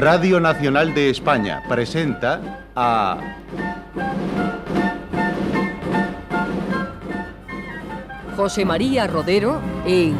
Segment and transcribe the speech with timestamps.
[0.00, 3.18] Radio Nacional de España presenta a...
[8.34, 10.16] José María Rodero en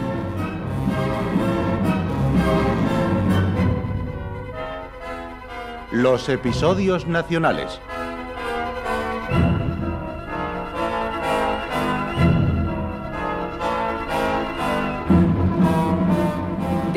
[5.92, 7.80] Los episodios nacionales.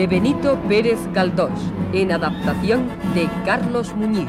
[0.04, 1.58] De Benito Pérez Galdós,
[1.94, 4.28] en adaptación de Carlos Muñiz.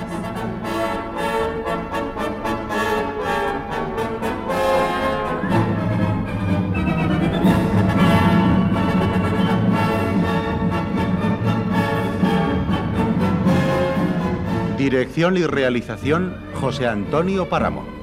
[14.79, 17.94] Dirección y realización José Antonio Páramo.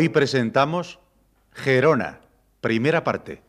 [0.00, 0.98] Hoy presentamos
[1.52, 2.20] Gerona,
[2.62, 3.42] primera parte.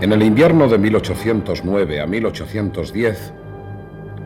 [0.00, 3.32] En el invierno de 1809 a 1810,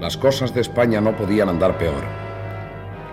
[0.01, 2.30] las cosas de España no podían andar peor.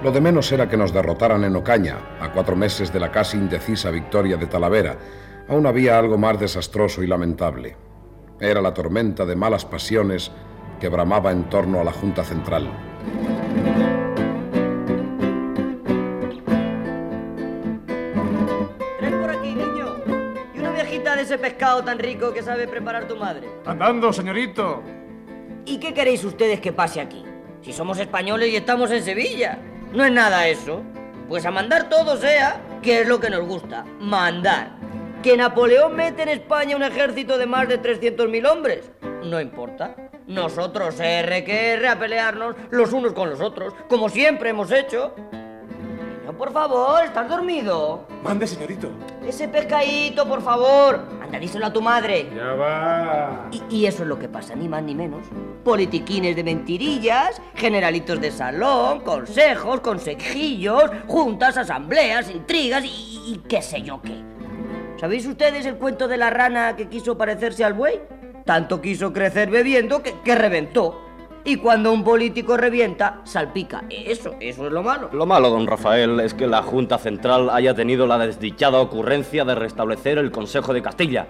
[0.04, 3.36] Lo de menos era que nos derrotaran en Ocaña, a cuatro meses de la casi
[3.36, 4.96] indecisa victoria de Talavera.
[5.50, 7.76] Aún había algo más desastroso y lamentable.
[8.40, 10.32] Era la tormenta de malas pasiones
[10.80, 12.70] que bramaba en torno a la Junta Central.
[19.00, 19.96] Traes por aquí, niño.
[20.54, 23.50] Y una viejita de ese pescado tan rico que sabe preparar tu madre.
[23.66, 24.84] Andando, señorito.
[25.66, 27.26] ¿Y qué queréis ustedes que pase aquí?
[27.62, 29.58] Si somos españoles y estamos en Sevilla.
[29.94, 30.84] No es nada eso.
[31.28, 34.72] Pues a mandar todo sea, que es lo que nos gusta, mandar.
[35.24, 38.92] Que Napoleón mete en España un ejército de más de 300.000 hombres.
[39.24, 39.96] No importa.
[40.28, 45.16] Nosotros, R que R, a pelearnos los unos con los otros, como siempre hemos hecho.
[46.38, 48.06] Por favor, ¿estás dormido?
[48.24, 48.90] Mande, señorito.
[49.26, 51.00] Ese pescadito, por favor.
[51.22, 52.30] Anda, díselo a tu madre.
[52.36, 53.48] Ya va.
[53.52, 55.26] Y, y eso es lo que pasa, ni más ni menos.
[55.64, 63.82] Politiquines de mentirillas, generalitos de salón, consejos, consejillos, juntas, asambleas, intrigas y, y qué sé
[63.82, 64.16] yo qué.
[65.00, 68.00] ¿Sabéis ustedes el cuento de la rana que quiso parecerse al buey?
[68.46, 71.02] Tanto quiso crecer bebiendo que, que reventó.
[71.44, 73.84] Y cuando un político revienta, salpica.
[73.90, 75.10] Eso, eso es lo malo.
[75.14, 79.56] Lo malo, don Rafael, es que la Junta Central haya tenido la desdichada ocurrencia de
[79.56, 81.26] restablecer el Consejo de Castilla.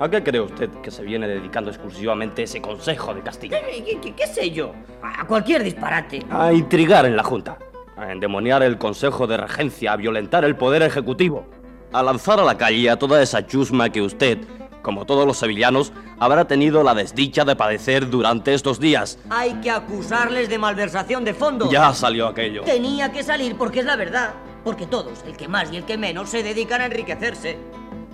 [0.00, 3.58] ¿A qué cree usted que se viene dedicando exclusivamente ese Consejo de Castilla?
[3.60, 4.72] ¿Qué, qué- qué- qué sé yo?
[5.02, 6.20] A cualquier disparate.
[6.30, 7.58] A intrigar en la Junta,
[7.96, 11.46] a endemoniar el Consejo de Regencia, a violentar el Poder Ejecutivo,
[11.92, 14.38] a lanzar a la calle a toda esa chusma que usted,
[14.86, 19.18] como todos los sevillanos, habrá tenido la desdicha de padecer durante estos días.
[19.30, 21.72] Hay que acusarles de malversación de fondos.
[21.72, 22.62] Ya salió aquello.
[22.62, 24.34] Tenía que salir porque es la verdad.
[24.62, 27.58] Porque todos, el que más y el que menos, se dedican a enriquecerse.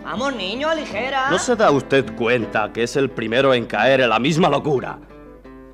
[0.03, 1.31] Vamos, niño, a ligera.
[1.31, 4.99] ¿No se da usted cuenta que es el primero en caer en la misma locura?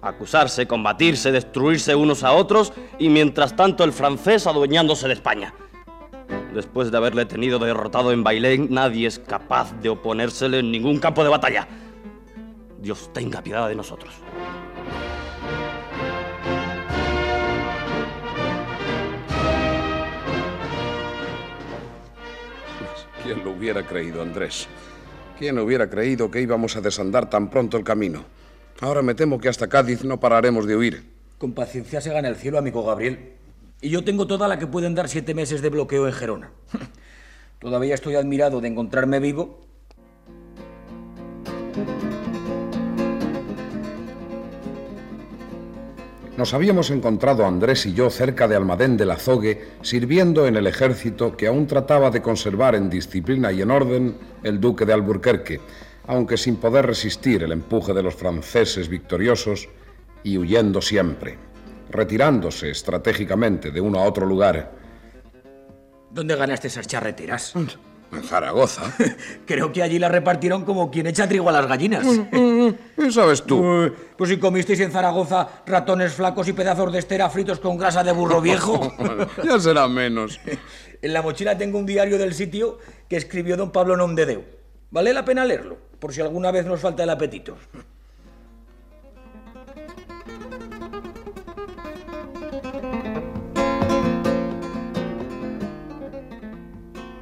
[0.03, 5.55] Acusarse, combatirse, destruirse unos a otros y mientras tanto el francés adueñándose de España.
[6.59, 11.23] Después de haberle tenido derrotado en Bailén, nadie es capaz de oponérsele en ningún campo
[11.23, 11.69] de batalla.
[12.81, 14.13] Dios tenga piedad de nosotros.
[23.23, 24.67] ¿Quién lo hubiera creído, Andrés?
[25.39, 28.25] ¿Quién hubiera creído que íbamos a desandar tan pronto el camino?
[28.81, 31.05] Ahora me temo que hasta Cádiz no pararemos de huir.
[31.39, 33.38] Con paciencia se gana el cielo, amigo Gabriel.
[33.81, 36.51] Y yo tengo toda la que pueden dar siete meses de bloqueo en Gerona.
[37.61, 39.61] Todavía estoy admirado de encontrarme vivo.
[46.37, 51.37] Nos habíamos encontrado Andrés y yo cerca de Almadén del Azogue, sirviendo en el ejército
[51.37, 55.61] que aún trataba de conservar en disciplina y en orden el duque de Alburquerque,
[56.07, 59.69] aunque sin poder resistir el empuje de los franceses victoriosos
[60.23, 61.39] y huyendo siempre,
[61.91, 64.73] retirándose estratégicamente de uno a otro lugar.
[66.11, 67.55] ¿Dónde ganaste esas charreteras?
[68.11, 68.95] En Zaragoza.
[69.47, 72.07] Creo que allí la repartieron como quien echa trigo a las gallinas.
[72.31, 73.93] ¿Qué sabes tú?
[74.17, 78.13] Pues si comisteis en Zaragoza ratones flacos y pedazos de estera fritos con grasa de
[78.13, 78.95] burro viejo.
[79.45, 80.41] ya será menos.
[81.01, 84.43] En la mochila tengo un diario del sitio que escribió don Pablo Nomdedeu.
[84.91, 87.57] Vale la pena leerlo, por si alguna vez nos falta el apetito.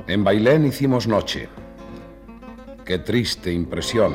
[0.09, 1.49] En Bailén hicimos noche.
[2.85, 4.13] Qué triste impresión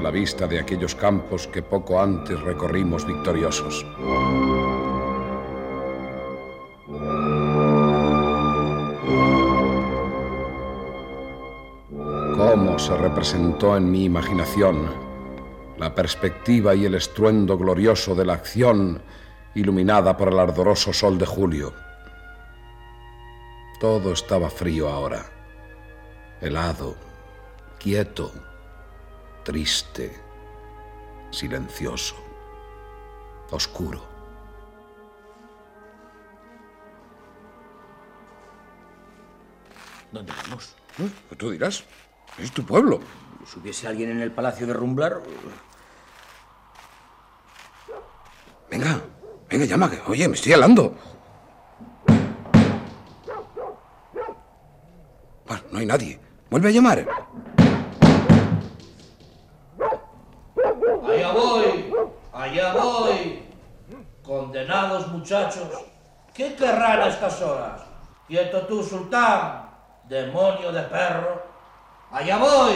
[0.00, 3.84] la vista de aquellos campos que poco antes recorrimos victoriosos.
[12.36, 14.86] Cómo se representó en mi imaginación
[15.76, 19.02] la perspectiva y el estruendo glorioso de la acción
[19.56, 21.72] iluminada por el ardoroso sol de julio.
[23.82, 25.26] Todo estaba frío ahora,
[26.40, 26.94] helado,
[27.80, 28.30] quieto,
[29.42, 30.16] triste,
[31.32, 32.14] silencioso,
[33.50, 34.00] oscuro.
[40.12, 40.76] ¿Dónde vamos?
[41.36, 41.82] Tú dirás,
[42.38, 43.00] es tu pueblo.
[43.44, 45.20] Si hubiese alguien en el palacio de Rumblar.
[48.70, 49.00] Venga,
[49.50, 50.94] venga, llama, que, oye, me estoy helando.
[55.44, 56.20] Bueno, no hay nadie.
[56.50, 57.06] Vuelve a llamar.
[61.04, 61.92] Allá voy,
[62.32, 63.42] allá voy.
[64.22, 65.68] Condenados muchachos,
[66.34, 67.82] ¿qué querrán a estas horas?
[68.28, 69.70] Quieto tú, sultán,
[70.08, 71.42] demonio de perro.
[72.12, 72.74] Allá voy.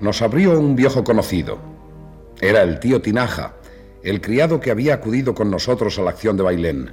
[0.00, 1.71] Nos abrió un viejo conocido.
[2.42, 3.54] Era el tío Tinaja,
[4.02, 6.92] el criado que había acudido con nosotros a la acción de Bailén.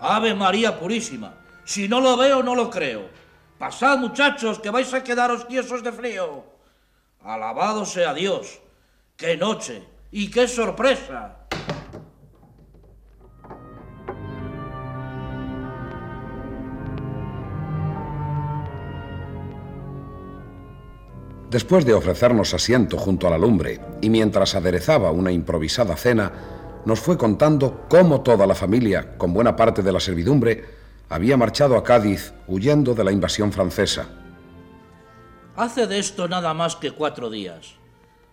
[0.00, 3.08] Ave María Purísima, si no lo veo, no lo creo.
[3.56, 6.46] Pasad, muchachos, que vais a quedaros tiesos de frío.
[7.22, 8.58] Alabado sea Dios.
[9.16, 9.84] ¡Qué noche!
[10.10, 11.37] ¡Y qué sorpresa!
[21.50, 26.30] Después de ofrecernos asiento junto a la lumbre y mientras aderezaba una improvisada cena,
[26.84, 30.64] nos fue contando cómo toda la familia, con buena parte de la servidumbre,
[31.08, 34.08] había marchado a Cádiz huyendo de la invasión francesa.
[35.56, 37.76] Hace de esto nada más que cuatro días.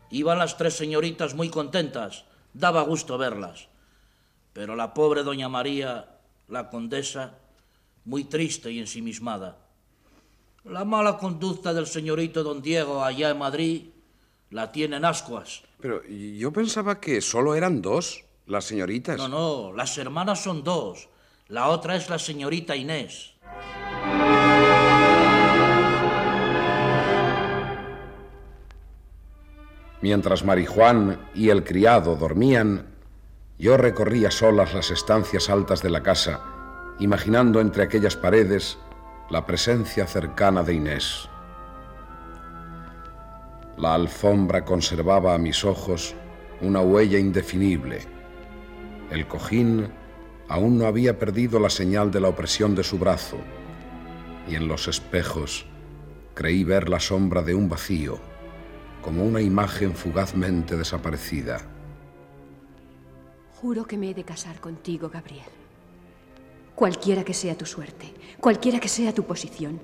[0.09, 3.69] Iban las tres señoritas muy contentas, daba gusto verlas.
[4.51, 6.17] Pero la pobre doña María,
[6.49, 7.35] la condesa,
[8.03, 9.64] muy triste y ensimismada.
[10.65, 13.89] La mala conducta del señorito don Diego allá en Madrid
[14.49, 15.61] la tiene en ascuas.
[15.79, 19.15] Pero yo pensaba que solo eran dos, las señoritas.
[19.17, 21.07] No, no, las hermanas son dos.
[21.49, 23.35] La otra es la señorita Inés.
[30.01, 32.87] Mientras Marijuán y el criado dormían,
[33.59, 36.41] yo recorría solas las estancias altas de la casa,
[36.99, 38.79] imaginando entre aquellas paredes
[39.29, 41.27] la presencia cercana de Inés.
[43.77, 46.13] La alfombra conservaba a mis ojos
[46.61, 48.01] una huella indefinible.
[49.09, 49.87] El cojín
[50.47, 53.37] aún no había perdido la señal de la opresión de su brazo,
[54.47, 55.65] y en los espejos
[56.35, 58.19] creí ver la sombra de un vacío,
[59.01, 61.61] como una imagen fugazmente desaparecida.
[63.55, 65.54] Juro que me he de casar contigo, Gabriel.
[66.75, 69.79] Cualquiera que sea tu suerte, cualquiera que sea tu posición,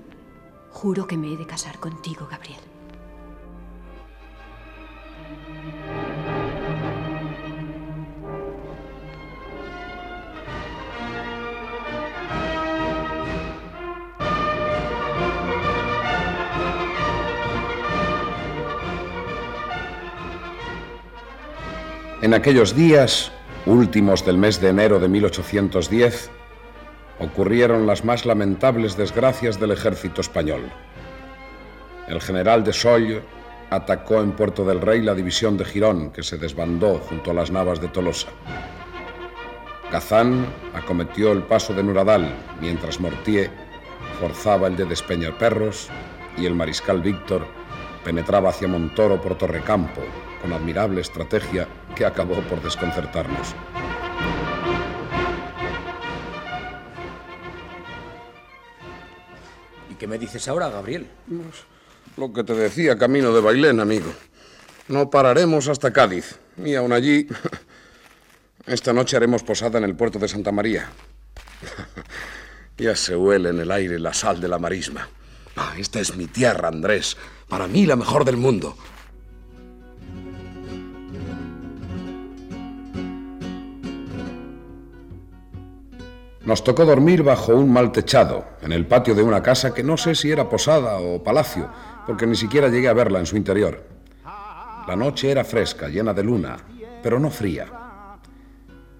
[0.70, 2.60] juro que me he de casar contigo, Gabriel.
[22.20, 23.32] En aquellos días,
[23.64, 26.30] últimos del mes de enero de 1810,
[27.22, 30.62] ocurrieron las más lamentables desgracias del ejército español.
[32.08, 33.22] El general de Solle
[33.70, 37.50] atacó en Puerto del Rey la división de Girón, que se desbandó junto a las
[37.50, 38.28] navas de Tolosa.
[39.90, 43.50] Gazán acometió el paso de Nuradal, mientras Mortier
[44.18, 45.88] forzaba el de Despeñaperros
[46.36, 47.46] y el mariscal Víctor
[48.04, 50.00] penetraba hacia Montoro por Torrecampo,
[50.40, 53.54] con admirable estrategia que acabó por desconcertarnos.
[60.02, 61.06] Qué me dices ahora, Gabriel?
[62.16, 64.12] Lo que te decía camino de Bailén, amigo.
[64.88, 66.40] No pararemos hasta Cádiz.
[66.56, 67.28] Y aún allí,
[68.66, 70.90] esta noche haremos posada en el puerto de Santa María.
[72.78, 75.08] ya se huele en el aire la sal de la marisma.
[75.54, 77.16] Ah, esta es mi tierra, Andrés.
[77.46, 78.76] Para mí la mejor del mundo.
[86.44, 89.96] Nos tocó dormir bajo un mal techado, en el patio de una casa que no
[89.96, 91.68] sé si era posada o palacio,
[92.06, 93.84] porque ni siquiera llegué a verla en su interior.
[94.88, 96.56] La noche era fresca, llena de luna,
[97.02, 97.66] pero no fría.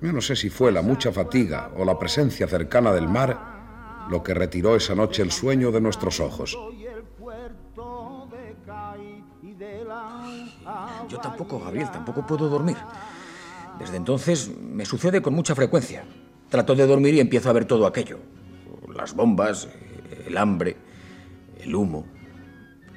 [0.01, 3.53] Yo no sé si fue la mucha fatiga o la presencia cercana del mar
[4.09, 6.57] lo que retiró esa noche el sueño de nuestros ojos.
[11.09, 12.77] Yo tampoco, Gabriel, tampoco puedo dormir.
[13.79, 16.05] Desde entonces me sucede con mucha frecuencia.
[16.52, 18.18] Trato de dormir y empiezo a ver todo aquello.
[18.94, 19.68] Las bombas,
[20.26, 20.76] el hambre,
[21.59, 22.04] el humo,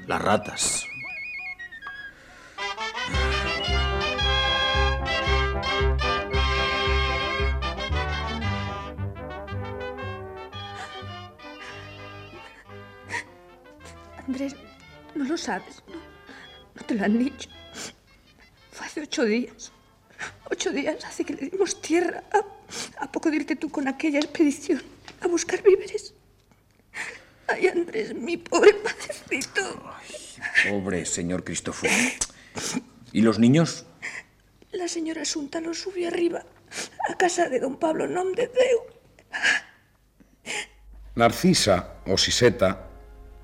[0.08, 0.86] las ratas.
[14.28, 14.54] Andrés,
[15.16, 15.96] no lo sabes, no,
[16.76, 17.50] no te lo han dicho.
[18.72, 19.72] Fue hace ocho días.
[20.52, 22.22] Ocho días hace que le dimos tierra.
[22.34, 22.55] A,
[22.98, 24.82] a poco de irte tú con aquella expedición
[25.22, 26.14] a buscar víveres.
[27.48, 29.62] Ay, Andrés, mi pobre padrecito.
[30.70, 31.92] Pobre señor Cristóforo.
[33.12, 33.86] ¿Y los niños?
[34.72, 36.44] La señora Asunta los subió arriba,
[37.10, 38.82] a casa de don Pablo Nomdedeu.
[41.16, 42.90] Narcisa, o Siseta,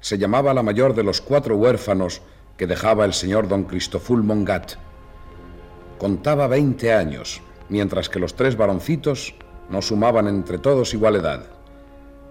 [0.01, 2.21] se llamaba la mayor de los cuatro huérfanos
[2.57, 4.73] que dejaba el señor don Cristoful Mongat.
[5.97, 9.33] Contaba 20 años, mientras que los tres varoncitos
[9.69, 11.45] no sumaban entre todos igual edad.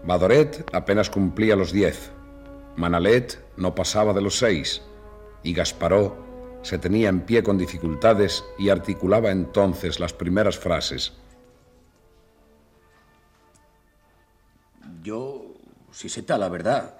[0.05, 2.11] Badoret apenas cumplía los 10,
[2.77, 4.83] Manalet no pasaba de los seis,
[5.43, 6.29] y Gasparó
[6.63, 11.15] se tenía en pie con dificultades y articulaba entonces las primeras frases.
[15.03, 15.55] Yo,
[15.91, 16.99] Siseta, la verdad.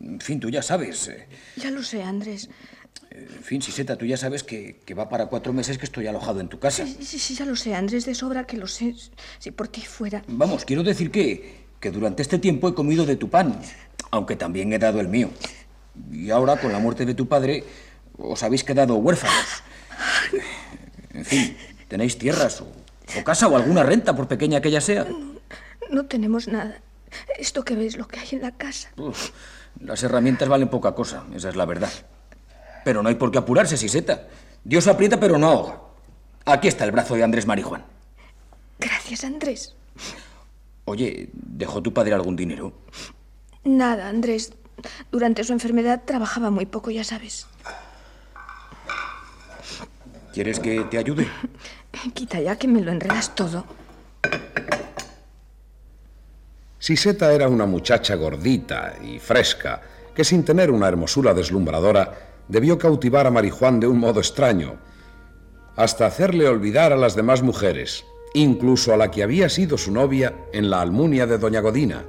[0.00, 1.08] En fin, tú ya sabes.
[1.08, 1.26] eh,
[1.56, 2.50] Ya lo sé, Andrés.
[3.14, 6.40] En fin, Siseta, tú ya sabes que, que va para cuatro meses que estoy alojado
[6.40, 6.86] en tu casa.
[6.86, 8.94] Sí, sí, sí, ya lo sé, Andrés, de sobra que lo sé.
[9.38, 10.22] Si por ti fuera.
[10.28, 13.60] Vamos, quiero decir que, que durante este tiempo he comido de tu pan,
[14.10, 15.30] aunque también he dado el mío.
[16.10, 17.64] Y ahora, con la muerte de tu padre,
[18.16, 19.62] os habéis quedado huérfanos.
[21.12, 21.56] En fin,
[21.88, 22.72] tenéis tierras o,
[23.18, 25.06] o casa o alguna renta, por pequeña que ella sea.
[25.90, 26.80] No tenemos nada.
[27.38, 28.88] Esto que ves, lo que hay en la casa.
[28.96, 29.30] Uf,
[29.80, 31.90] las herramientas valen poca cosa, esa es la verdad.
[32.84, 34.28] Pero no hay por qué apurarse, Siseta.
[34.64, 35.80] Dios aprieta pero no ahoga.
[36.44, 37.84] Aquí está el brazo de Andrés Marijuán.
[38.78, 39.74] Gracias, Andrés.
[40.84, 42.72] Oye, ¿dejó tu padre algún dinero?
[43.64, 44.52] Nada, Andrés.
[45.12, 47.46] Durante su enfermedad trabajaba muy poco, ya sabes.
[50.32, 51.28] ¿Quieres que te ayude?
[52.14, 53.64] Quita ya que me lo enredas todo.
[56.78, 59.80] Siseta era una muchacha gordita y fresca,
[60.14, 64.76] que sin tener una hermosura deslumbradora, debió cautivar a Marijuán de un modo extraño,
[65.74, 68.04] hasta hacerle olvidar a las demás mujeres,
[68.34, 72.04] incluso a la que había sido su novia en la Almunia de Doña Godina.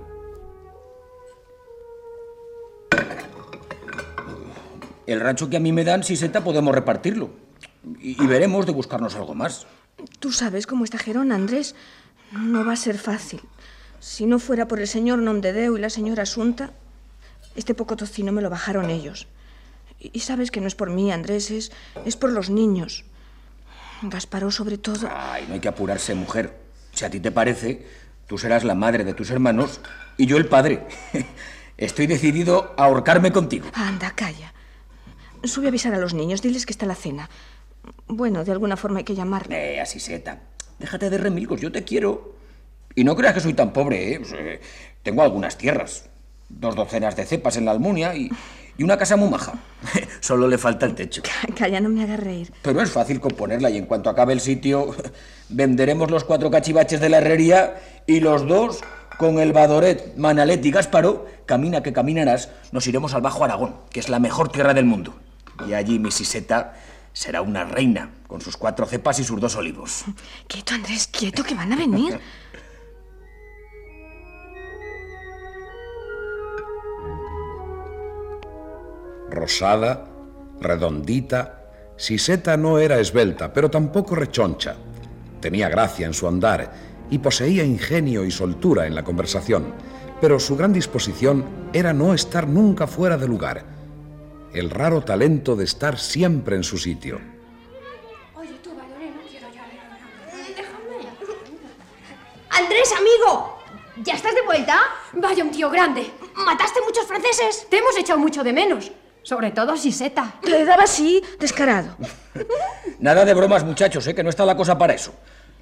[5.07, 7.29] El rancho que a mí me dan, Siseta, podemos repartirlo.
[8.01, 9.65] Y, y veremos de buscarnos algo más.
[10.19, 11.73] Tú sabes cómo está Gerón, Andrés.
[12.33, 13.39] No va a ser fácil.
[14.01, 16.71] Si no fuera por el señor Nomdedeu y la señora Asunta,
[17.55, 19.27] este poco tocino me lo bajaron ellos.
[20.11, 21.71] Y, sabes que no es por mí, Andrés, es,
[22.05, 23.05] es por los niños.
[24.01, 25.09] Gasparó sobre todo.
[25.09, 26.59] Ay, no hay que apurarse, mujer.
[26.91, 27.87] Si a ti te parece,
[28.27, 29.79] tú serás la madre de tus hermanos
[30.17, 30.85] y yo el padre.
[31.77, 33.67] Estoy decidido a ahorcarme contigo.
[33.73, 34.53] Anda, calla.
[35.43, 37.29] Sube a avisar a los niños, diles que está la cena.
[38.07, 39.75] Bueno, de alguna forma hay que llamarle.
[39.75, 40.41] Eh, así seta.
[40.79, 42.35] Déjate de remilgos, yo te quiero.
[42.95, 44.19] Y no creas que soy tan pobre, ¿eh?
[44.19, 44.39] O sea,
[45.01, 46.09] tengo algunas tierras.
[46.49, 48.29] Dos docenas de cepas en la Almunia y,
[48.77, 49.53] y una casa muy maja.
[50.19, 51.21] Solo le falta el techo.
[51.55, 52.51] Calla, no me hagas reír.
[52.61, 54.95] Pero es fácil componerla y en cuanto acabe el sitio,
[55.49, 57.75] venderemos los cuatro cachivaches de la herrería
[58.07, 58.81] y los dos,
[59.17, 63.99] con el Badoret, Manalet y Gásparo, camina que caminarás, nos iremos al Bajo Aragón, que
[63.99, 65.13] es la mejor tierra del mundo.
[65.67, 66.73] Y allí mi Siseta
[67.13, 70.05] será una reina, con sus cuatro cepas y sus dos olivos.
[70.47, 72.19] Quieto, Andrés, quieto, que van a venir.
[79.33, 80.05] Rosada,
[80.61, 81.59] redondita,
[81.97, 84.75] Siseta no era esbelta, pero tampoco rechoncha.
[85.41, 86.71] Tenía gracia en su andar
[87.09, 89.73] y poseía ingenio y soltura en la conversación,
[90.21, 93.65] pero su gran disposición era no estar nunca fuera de lugar.
[94.53, 97.19] el raro talento de estar siempre en su sitio.
[98.35, 99.65] Oye, tú, Valoré, no quiero ya.
[100.47, 101.09] Déjame.
[102.51, 103.57] Andrés, amigo,
[104.03, 104.79] ¿ya estás de vuelta?
[105.13, 106.11] Vaya un tío grande.
[106.45, 107.67] ¿Mataste muchos franceses?
[107.69, 108.91] Te hemos echado mucho de menos.
[109.23, 110.35] Sobre todo Siseta.
[110.43, 111.95] Le daba así, descarado.
[112.99, 114.13] Nada de bromas, muchachos, ¿eh?
[114.13, 115.13] que no está la cosa para eso.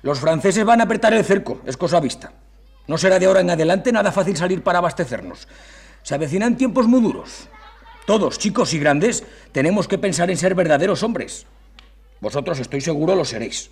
[0.01, 2.33] Los franceses van a apretar el cerco, es cosa vista.
[2.87, 5.47] No será de ahora en adelante nada fácil salir para abastecernos.
[6.01, 7.47] Se avecinan tiempos muy duros.
[8.07, 11.45] Todos, chicos y grandes, tenemos que pensar en ser verdaderos hombres.
[12.19, 13.69] Vosotros, estoy seguro, lo seréis.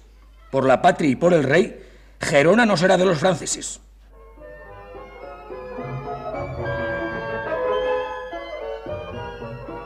[0.51, 1.84] Por la patria y por el rey,
[2.19, 3.81] Gerona no será de los franceses.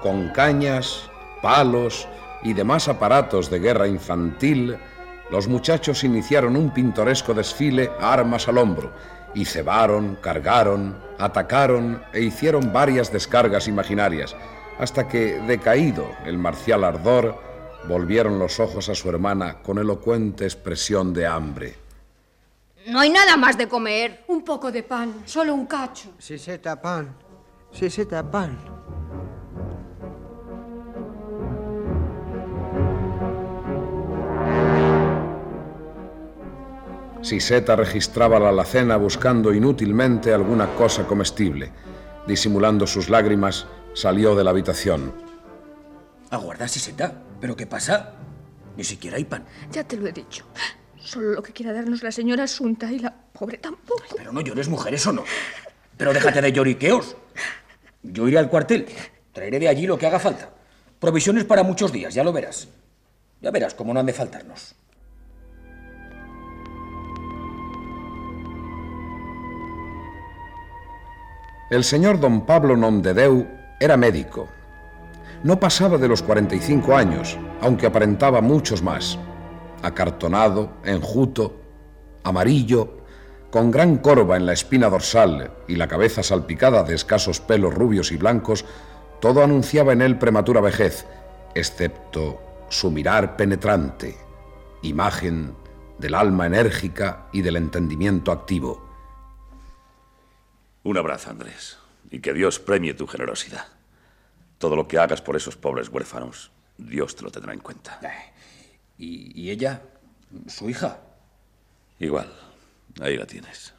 [0.04, 1.10] Con cañas,
[1.42, 2.10] palos
[2.44, 4.78] y demás aparatos de guerra infantil,
[5.32, 8.92] los muchachos iniciaron un pintoresco desfile a armas al hombro
[9.34, 14.36] y cebaron, cargaron, atacaron e hicieron varias descargas imaginarias,
[14.78, 17.42] hasta que, decaído el marcial ardor,
[17.88, 21.76] volvieron los ojos a su hermana con elocuente expresión de hambre.
[22.88, 24.26] No hay nada más de comer.
[24.28, 26.10] Un poco de pan, solo un cacho.
[26.20, 27.16] Si se tapan,
[27.72, 27.90] si
[37.24, 41.72] Siseta registraba la alacena buscando inútilmente alguna cosa comestible.
[42.28, 45.14] Disimulando sus lágrimas, salió de la habitación.
[46.30, 47.22] Aguarda, Siseta.
[47.40, 48.16] ¿Pero qué pasa?
[48.76, 49.46] Ni siquiera hay pan.
[49.72, 50.46] Ya te lo he dicho.
[51.00, 54.04] Solo lo que quiera darnos la señora Asunta y la pobre tampoco.
[54.18, 55.24] Pero no llores, mujer, eso no.
[55.96, 57.16] Pero déjate de lloriqueos.
[58.02, 58.86] Yo iré al cuartel.
[59.32, 60.50] Traeré de allí lo que haga falta.
[61.00, 62.68] Provisiones para muchos días, ya lo verás.
[63.42, 64.76] Ya verás cómo no han de faltarnos.
[71.74, 73.48] El señor don Pablo Nomdedeu
[73.80, 74.48] era médico.
[75.42, 79.18] No pasaba de los 45 años, aunque aparentaba muchos más.
[79.82, 81.56] Acartonado, enjuto,
[82.24, 83.00] amarillo,
[83.50, 88.12] con gran corva en la espina dorsal y la cabeza salpicada de escasos pelos rubios
[88.12, 88.66] y blancos,
[89.20, 91.08] todo anunciaba en él prematura vejez,
[91.56, 94.16] excepto su mirar penetrante,
[94.84, 95.56] imagen
[95.98, 98.93] del alma enérgica y del entendimiento activo.
[100.84, 101.78] Un abrazo, Andrés,
[102.12, 103.68] y que Dios premie tu generosidad.
[104.58, 108.00] Todo lo que hagas por esos pobres huérfanos, Dios te lo tendrá en cuenta.
[108.98, 109.82] ¿Y, y ella?
[110.48, 111.00] ¿Su hija?
[112.00, 112.32] Igual,
[113.02, 113.74] ahí la tienes.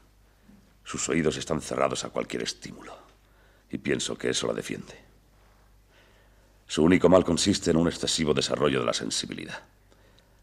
[0.85, 2.97] Sus oídos están cerrados a cualquier estímulo,
[3.71, 4.99] y pienso que eso la defiende.
[6.67, 9.63] Su único mal consiste en un excesivo desarrollo de la sensibilidad,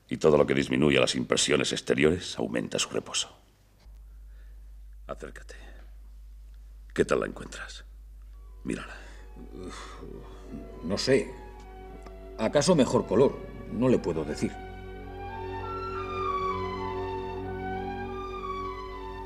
[0.09, 3.35] y todo lo que disminuye las impresiones exteriores aumenta su reposo.
[5.07, 5.60] Acércate.
[6.93, 7.85] ¿Qué tal la encuentras?
[8.63, 8.93] Mírala.
[10.83, 11.33] No sé.
[12.37, 13.37] ¿Acaso mejor color?
[13.71, 14.51] No le puedo decir.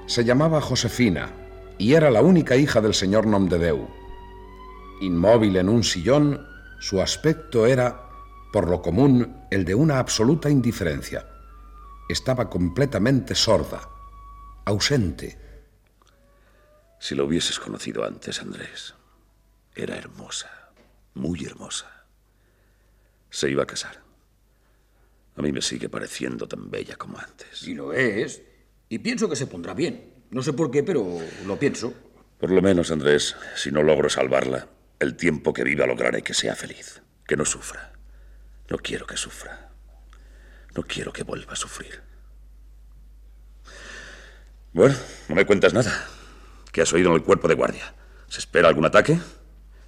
[0.06, 1.34] Se llamaba Josefina
[1.80, 3.88] y era la única hija del señor Nomdedeu.
[5.02, 6.46] Inmóvil en un sillón,
[6.80, 8.08] su aspecto era,
[8.54, 11.28] por lo común, el de una absoluta indiferencia.
[12.08, 13.90] Estaba completamente sorda,
[14.66, 15.45] ausente.
[17.06, 18.96] Si lo hubieses conocido antes, Andrés,
[19.76, 20.72] era hermosa,
[21.14, 22.08] muy hermosa.
[23.30, 24.02] Se iba a casar.
[25.36, 27.62] A mí me sigue pareciendo tan bella como antes.
[27.62, 28.42] Y lo es.
[28.90, 30.16] Y pienso que se pondrá bien.
[30.32, 31.94] No sé por qué, pero lo pienso.
[32.40, 36.56] Por lo menos, Andrés, si no logro salvarla, el tiempo que viva lograré que sea
[36.56, 37.94] feliz, que no sufra.
[38.68, 39.70] No quiero que sufra.
[40.74, 42.02] No quiero que vuelva a sufrir.
[44.74, 44.96] Bueno,
[45.30, 46.15] no me cuentas nada.
[46.76, 47.96] ¿Qué has oído en el cuerpo de guardia?
[48.28, 49.18] ¿Se espera algún ataque?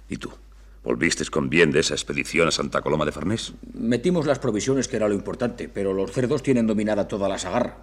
[0.08, 0.32] ¿Y tú?
[0.82, 3.52] ¿Volviste con bien de esa expedición a Santa Coloma de Farnés?
[3.74, 7.76] Metimos las provisiones, que era lo importante, pero los cerdos tienen dominada toda la sagarra.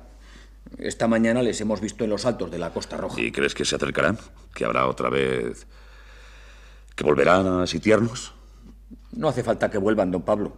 [0.79, 3.21] Esta mañana les hemos visto en los altos de la Costa Roja.
[3.21, 4.17] ¿Y crees que se acercarán?
[4.55, 5.67] ¿Que habrá otra vez...
[6.95, 8.33] que volverán a sitiarnos?
[9.11, 10.57] No hace falta que vuelvan, don Pablo.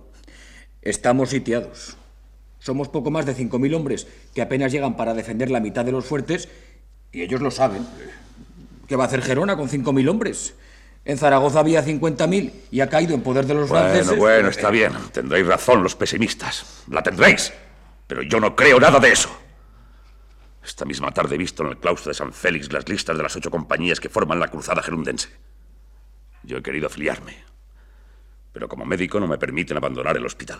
[0.81, 1.97] Estamos sitiados.
[2.59, 6.05] Somos poco más de 5.000 hombres que apenas llegan para defender la mitad de los
[6.05, 6.47] fuertes
[7.11, 7.85] y ellos lo saben.
[8.87, 10.55] ¿Qué va a hacer Gerona con 5.000 hombres?
[11.03, 14.17] En Zaragoza había 50.000 y ha caído en poder de los bueno, franceses.
[14.17, 14.93] Bueno, está bien.
[15.11, 16.83] Tendréis razón los pesimistas.
[16.89, 17.53] La tendréis.
[18.07, 19.29] Pero yo no creo nada de eso.
[20.63, 23.35] Esta misma tarde he visto en el claustro de San Félix las listas de las
[23.35, 25.29] ocho compañías que forman la cruzada gerundense.
[26.43, 27.37] Yo he querido afiliarme.
[28.51, 30.59] Pero como médico no me permiten abandonar el hospital.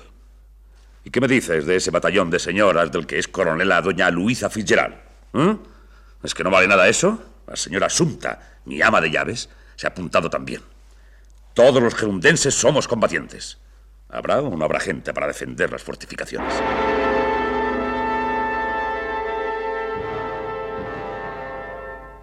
[1.03, 4.49] ¿Y qué me dices de ese batallón de señoras del que es coronela doña Luisa
[4.49, 4.95] Fitzgerald?
[5.33, 5.57] ¿Eh?
[6.23, 7.21] ¿Es que no vale nada eso?
[7.47, 10.61] La señora Asunta, mi ama de llaves, se ha apuntado también.
[11.53, 13.57] Todos los gerundenses somos combatientes.
[14.09, 16.53] ¿Habrá o no habrá gente para defender las fortificaciones?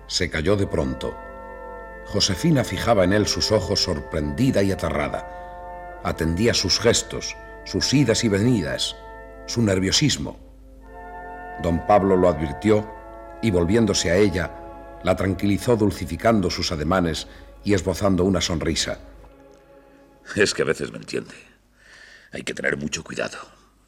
[0.06, 1.16] Se cayó de pronto.
[2.06, 6.00] Josefina fijaba en él sus ojos sorprendida y aterrada.
[6.04, 7.34] Atendía sus gestos,
[7.64, 8.94] sus idas y venidas,
[9.46, 10.38] su nerviosismo.
[11.62, 12.88] Don Pablo lo advirtió
[13.40, 14.63] y volviéndose a ella,
[15.04, 17.28] la tranquilizó dulcificando sus ademanes
[17.62, 18.98] y esbozando una sonrisa.
[20.34, 21.34] Es que a veces me entiende.
[22.32, 23.38] Hay que tener mucho cuidado.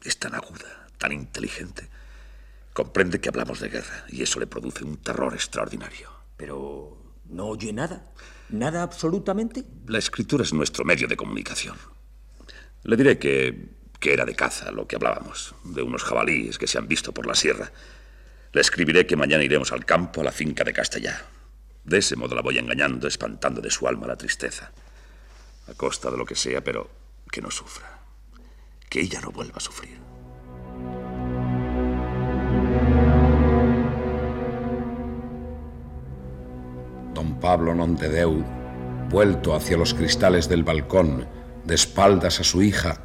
[0.03, 1.89] Es tan aguda, tan inteligente.
[2.71, 6.11] Comprende que hablamos de guerra y eso le produce un terror extraordinario.
[6.37, 8.05] Pero no oye nada.
[8.49, 9.65] ¿Nada absolutamente?
[9.87, 11.75] La escritura es nuestro medio de comunicación.
[12.83, 16.77] Le diré que, que era de caza lo que hablábamos, de unos jabalíes que se
[16.77, 17.71] han visto por la sierra.
[18.57, 21.21] Le escribiré que mañana iremos al campo, a la finca de Castellá.
[21.83, 24.71] De ese modo la voy engañando, espantando de su alma la tristeza.
[25.67, 26.89] A costa de lo que sea, pero
[27.31, 27.99] que no sufra.
[28.89, 29.99] Que ella no vuelva a sufrir.
[37.13, 38.43] Don Pablo Nontedeu,
[39.11, 41.27] vuelto hacia los cristales del balcón,
[41.63, 43.03] de espaldas a su hija,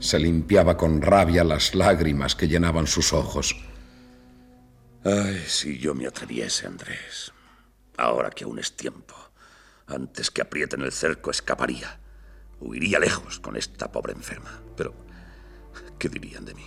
[0.00, 3.71] se limpiaba con rabia las lágrimas que llenaban sus ojos.
[5.04, 7.32] Ay, si yo me atreviese, Andrés.
[7.96, 9.16] Ahora que aún es tiempo.
[9.88, 11.98] Antes que aprieten el cerco, escaparía.
[12.60, 14.62] Huiría lejos con esta pobre enferma.
[14.76, 14.94] Pero,
[15.98, 16.66] ¿qué dirían de mí?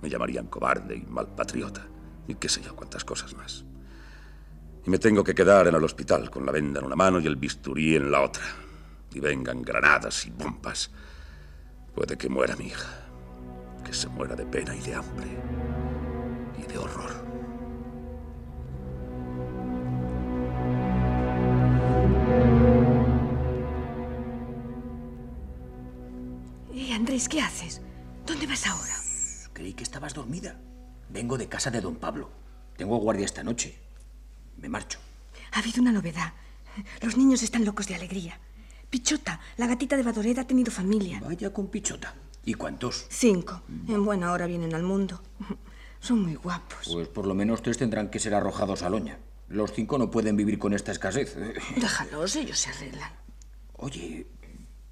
[0.00, 1.86] Me llamarían cobarde y mal patriota.
[2.26, 3.66] Y qué sé yo, cuántas cosas más.
[4.86, 7.26] Y me tengo que quedar en el hospital con la venda en una mano y
[7.26, 8.44] el bisturí en la otra.
[9.12, 10.90] Y vengan granadas y bombas.
[11.94, 12.88] Puede que muera mi hija.
[13.84, 15.28] Que se muera de pena y de hambre.
[16.58, 17.19] Y de horror.
[26.92, 27.80] Andrés, ¿qué haces?
[28.26, 28.94] ¿Dónde vas ahora?
[29.52, 30.60] Creí que estabas dormida.
[31.08, 32.30] Vengo de casa de don Pablo.
[32.76, 33.78] Tengo guardia esta noche.
[34.56, 34.98] Me marcho.
[35.52, 36.32] Ha habido una novedad.
[37.00, 38.38] Los niños están locos de alegría.
[38.88, 41.20] Pichota, la gatita de Badoret, ha tenido familia.
[41.24, 42.14] Vaya con Pichota.
[42.44, 43.06] ¿Y cuántos?
[43.08, 43.62] Cinco.
[43.88, 45.22] En buena hora vienen al mundo.
[46.00, 46.88] Son muy guapos.
[46.92, 49.18] Pues por lo menos tres tendrán que ser arrojados a Loña.
[49.48, 51.36] Los cinco no pueden vivir con esta escasez.
[51.76, 53.12] Déjalos, ellos se arreglan.
[53.76, 54.26] Oye,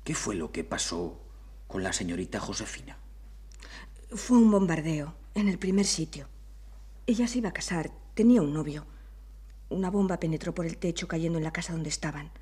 [0.04, 1.27] ¿qué fue lo que pasó
[1.68, 2.98] con la señorita Josefina?
[4.10, 6.26] Fue un bombardeo en el primer sitio.
[7.06, 8.86] Ella se iba a casar, tenía un novio.
[9.68, 12.32] Una bomba penetró por el techo cayendo en la casa donde estaban.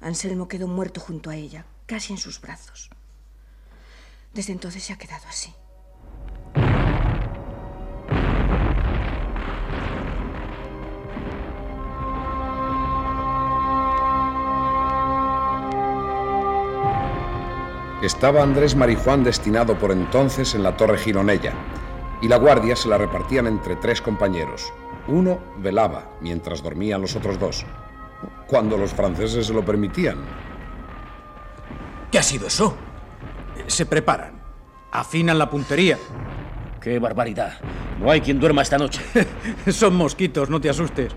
[0.00, 2.88] Anselmo quedó muerto junto a ella, casi en sus brazos.
[4.32, 5.52] Desde entonces se ha quedado así.
[18.02, 21.52] Estaba Andrés Marijuán destinado por entonces en la Torre Gironella,
[22.20, 24.72] y la guardia se la repartían entre tres compañeros.
[25.06, 27.64] Uno velaba mientras dormían los otros dos,
[28.48, 30.16] cuando los franceses se lo permitían.
[32.10, 32.76] ¿Qué ha sido eso?
[33.68, 34.32] Se preparan.
[34.90, 35.96] Afinan la puntería.
[36.80, 37.60] ¡Qué barbaridad!
[38.00, 39.00] No hay quien duerma esta noche.
[39.70, 41.12] Son mosquitos, no te asustes.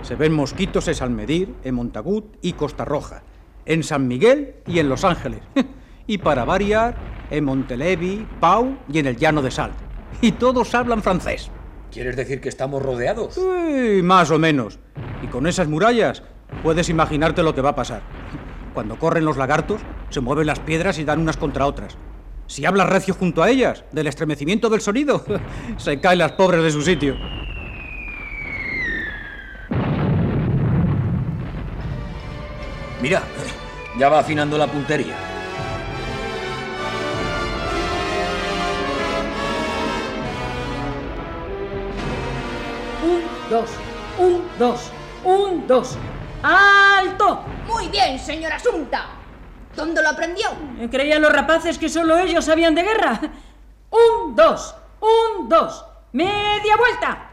[0.00, 3.22] Se ven mosquitos en San Medir, en Montagut y Costa Roja,
[3.66, 5.42] en San Miguel y en Los Ángeles.
[6.06, 6.94] y para variar,
[7.30, 9.72] en Montelevi, Pau y en el Llano de Sal.
[10.20, 11.50] Y todos hablan francés.
[11.90, 13.34] ¿Quieres decir que estamos rodeados?
[13.34, 14.78] Sí, más o menos.
[15.22, 16.22] Y con esas murallas
[16.62, 18.02] puedes imaginarte lo que va a pasar.
[18.74, 21.96] Cuando corren los lagartos, se mueven las piedras y dan unas contra otras.
[22.46, 25.24] Si hablas recio junto a ellas, del estremecimiento del sonido,
[25.76, 27.16] se caen las pobres de su sitio.
[33.00, 33.22] Mira,
[33.98, 35.31] ya va afinando la puntería.
[43.50, 43.70] Dos,
[44.18, 44.90] un, dos,
[45.24, 45.96] un, dos.
[46.42, 47.44] ¡Alto!
[47.66, 49.06] Muy bien, señora Asunta.
[49.76, 50.48] ¿Dónde lo aprendió?
[50.90, 53.20] Creían los rapaces que solo ellos sabían de guerra.
[53.90, 55.84] Un, dos, un, dos.
[56.12, 57.28] Media vuelta.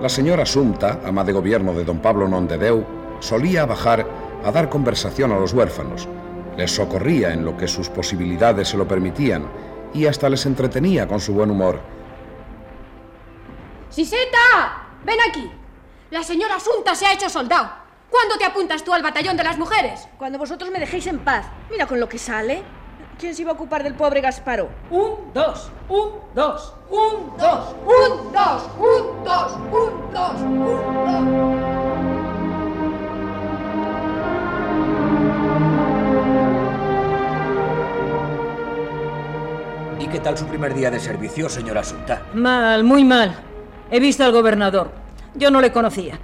[0.00, 2.86] La señora Sumta, ama de gobierno de don Pablo Nondedeu,
[3.18, 4.06] solía bajar
[4.44, 6.08] a dar conversación a los huérfanos.
[6.56, 9.48] Les socorría en lo que sus posibilidades se lo permitían
[9.94, 11.80] y hasta les entretenía con su buen humor.
[13.90, 14.86] ¡Siseta!
[15.04, 15.50] ¡Ven aquí!
[16.10, 17.70] La señora Asunta se ha hecho soldado.
[18.10, 20.08] ¿Cuándo te apuntas tú al batallón de las mujeres?
[20.18, 21.46] Cuando vosotros me dejéis en paz.
[21.70, 22.62] Mira con lo que sale.
[23.18, 24.68] ¿Quién se iba a ocupar del pobre Gasparo?
[24.90, 27.74] Un, dos, un, dos, un, dos.
[27.84, 31.77] Un, dos, un, dos, un, dos, un, dos.
[40.08, 42.22] ¿Y qué tal su primer día de servicio, señora Asunta?
[42.32, 43.36] Mal, muy mal.
[43.90, 44.90] He visto al gobernador.
[45.34, 46.18] Yo no le conocía.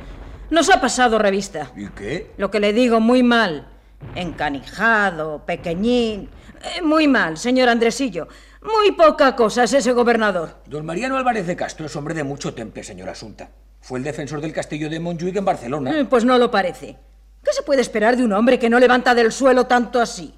[0.48, 1.70] Nos ha pasado revista.
[1.76, 2.30] ¿Y qué?
[2.38, 3.66] Lo que le digo, muy mal.
[4.14, 6.30] Encanijado, pequeñín.
[6.62, 8.26] Eh, Muy mal, señor Andresillo.
[8.62, 10.56] Muy poca cosa es ese gobernador.
[10.64, 13.50] Don Mariano Álvarez de Castro es hombre de mucho temple, señora Asunta.
[13.82, 15.90] Fue el defensor del castillo de Montjuic en Barcelona.
[16.00, 16.96] Eh, Pues no lo parece.
[17.42, 20.32] ¿Qué se puede esperar de un hombre que no levanta del suelo tanto así?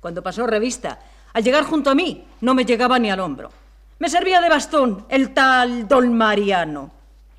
[0.00, 0.98] Cuando pasó revista,
[1.36, 3.50] al llegar junto a mí, no me llegaba ni al hombro.
[3.98, 6.90] Me servía de bastón el tal don Mariano.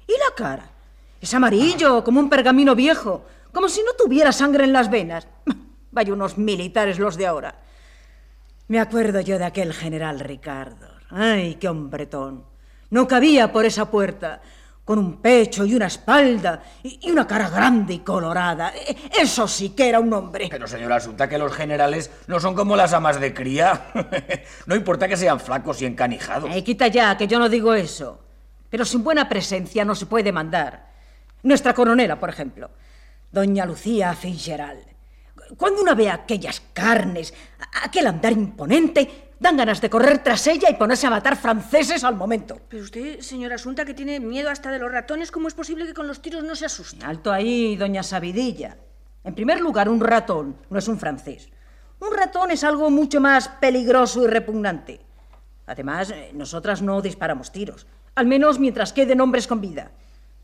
[0.08, 0.70] ¿Y la cara?
[1.20, 5.28] Es amarillo, como un pergamino viejo, como si no tuviera sangre en las venas.
[5.92, 7.56] Vaya unos militares los de ahora.
[8.68, 10.90] Me acuerdo yo de aquel general Ricardo.
[11.10, 12.46] Ay, qué hombretón.
[12.92, 14.44] No cabía por esa puerta,
[14.88, 18.72] con un pecho y una espalda y una cara grande y colorada.
[18.74, 20.48] E- Eso sí que era un hombre.
[20.50, 23.88] Pero, señora Asunta, que los generales no son como las amas de cría.
[24.66, 26.50] no importa que sean flacos y encanijados.
[26.50, 28.24] Ay, quita ya, que yo no digo eso.
[28.70, 30.88] Pero sin buena presencia no se puede mandar.
[31.44, 32.70] Nuestra coronela, por ejemplo,
[33.30, 34.86] doña Lucía Fitzgerald.
[35.58, 37.34] Cuando uno ve aquellas carnes,
[37.84, 42.16] aquel andar imponente, dan ganas de correr tras ella y ponerse a matar franceses al
[42.16, 42.60] momento.
[42.70, 45.94] Pero usted, señora Asunta, que tiene miedo hasta de los ratones, ¿cómo es posible que
[45.94, 47.06] con los tiros no se asuste?
[47.06, 48.78] Alto ahí, doña Sabidilla.
[49.24, 51.50] En primer lugar, un ratón no es un francés.
[52.00, 55.02] Un ratón es algo mucho más peligroso y repugnante.
[55.66, 59.92] Además, eh, nosotras no disparamos tiros, al menos mientras queden hombres con vida.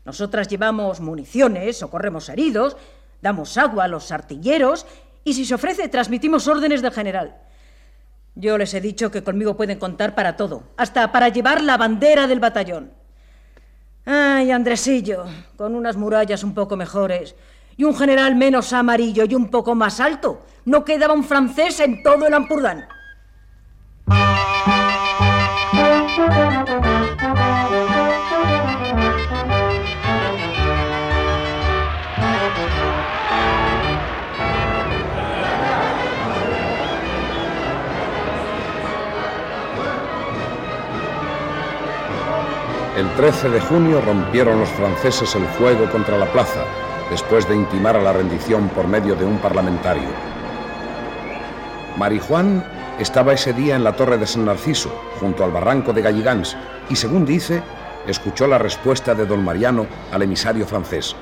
[0.04, 2.76] Nosotras llevamos municiones, socorremos heridos,
[3.22, 4.84] damos agua a los artilleros
[5.24, 7.36] y si se ofrece transmitimos órdenes del general.
[8.36, 12.26] Yo les he dicho que conmigo pueden contar para todo, hasta para llevar la bandera
[12.26, 12.92] del batallón.
[14.04, 15.24] Ay, Andresillo,
[15.56, 17.36] con unas murallas un poco mejores
[17.76, 22.02] y un general menos amarillo y un poco más alto, no quedaba un francés en
[22.02, 22.86] todo el Ampurdán.
[42.96, 46.64] El 13 de junio rompieron los franceses el fuego contra la plaza,
[47.10, 50.08] después de intimar a la rendición por medio de un parlamentario.
[51.96, 52.64] Marijuán
[53.00, 56.56] estaba ese día en la torre de San Narciso, junto al barranco de Galligans,
[56.88, 57.64] y según dice,
[58.06, 61.16] escuchó la respuesta de don Mariano al emisario francés.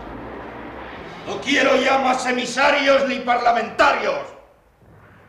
[1.27, 4.21] No quiero ya más emisarios ni parlamentarios.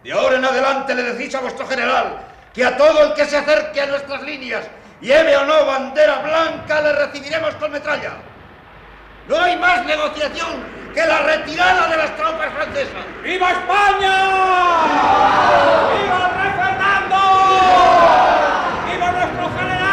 [0.03, 2.17] De ahora en adelante le decís a vuestro general
[2.53, 4.67] que a todo el que se acerque a nuestras líneas,
[5.03, 8.13] lleve o no bandera blanca, le recibiremos con metralla.
[9.27, 10.63] No hay más negociación
[10.93, 13.03] que la retirada de las tropas francesas.
[13.21, 14.15] ¡Viva España!
[15.93, 17.17] ¡Viva el rey Fernando!
[18.91, 19.83] ¡Viva nuestro general!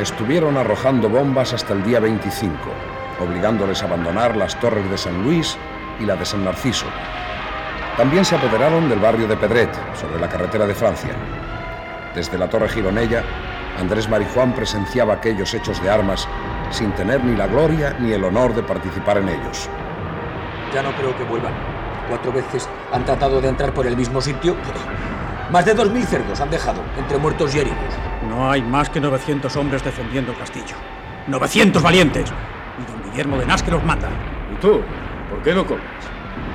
[0.00, 2.58] Estuvieron arrojando bombas hasta el día 25,
[3.22, 5.56] obligándoles a abandonar las torres de San Luis
[6.00, 6.86] y la de San Narciso.
[7.96, 11.10] También se apoderaron del barrio de Pedret, sobre la carretera de Francia.
[12.14, 13.22] Desde la torre Gironella,
[13.78, 16.28] Andrés Marijuán presenciaba aquellos hechos de armas
[16.70, 19.68] sin tener ni la gloria ni el honor de participar en ellos.
[20.74, 21.52] Ya no creo que vuelvan.
[22.08, 24.56] Cuatro veces han tratado de entrar por el mismo sitio.
[25.50, 27.94] Más de dos mil cerdos han dejado, entre muertos y heridos.
[28.28, 30.76] No hay más que 900 hombres defendiendo el castillo.
[31.28, 32.32] ¡900 valientes!
[33.12, 34.08] Guillermo de Nas que los manda.
[34.52, 34.80] ¿Y tú?
[35.30, 35.84] ¿Por qué no comes?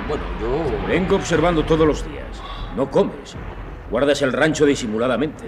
[0.07, 0.87] Bueno, yo...
[0.87, 2.41] Vengo observando todos los días.
[2.75, 3.35] No comes.
[3.91, 5.43] Guardas el rancho disimuladamente.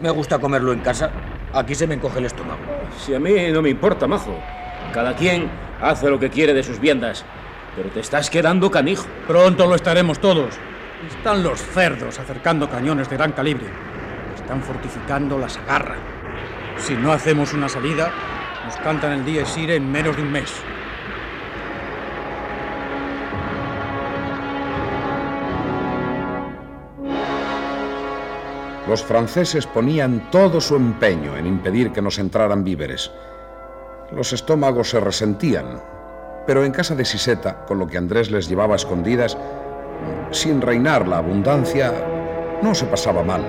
[0.00, 1.10] Me gusta comerlo en casa.
[1.52, 2.60] Aquí se me encoge el estómago.
[2.98, 4.34] Si a mí no me importa, majo.
[4.92, 7.24] Cada quien hace lo que quiere de sus viandas.
[7.74, 9.06] Pero te estás quedando canijo.
[9.26, 10.54] Pronto lo estaremos todos.
[11.08, 13.66] Están los cerdos acercando cañones de gran calibre.
[14.36, 15.96] Están fortificando la sagarra.
[16.76, 18.12] Si no hacemos una salida,
[18.64, 20.52] nos cantan el día Sire en menos de un mes.
[28.88, 33.10] Los franceses ponían todo su empeño en impedir que nos entraran víveres.
[34.10, 35.80] Los estómagos se resentían,
[36.46, 39.38] pero en casa de Siseta, con lo que Andrés les llevaba a escondidas,
[40.30, 41.92] sin reinar la abundancia,
[42.60, 43.42] no se pasaba mal.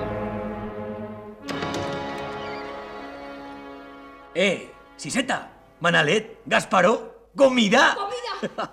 [4.34, 7.94] Eh, Siseta, Manalet, Gasparó, comida.
[7.94, 8.72] ¡Comida!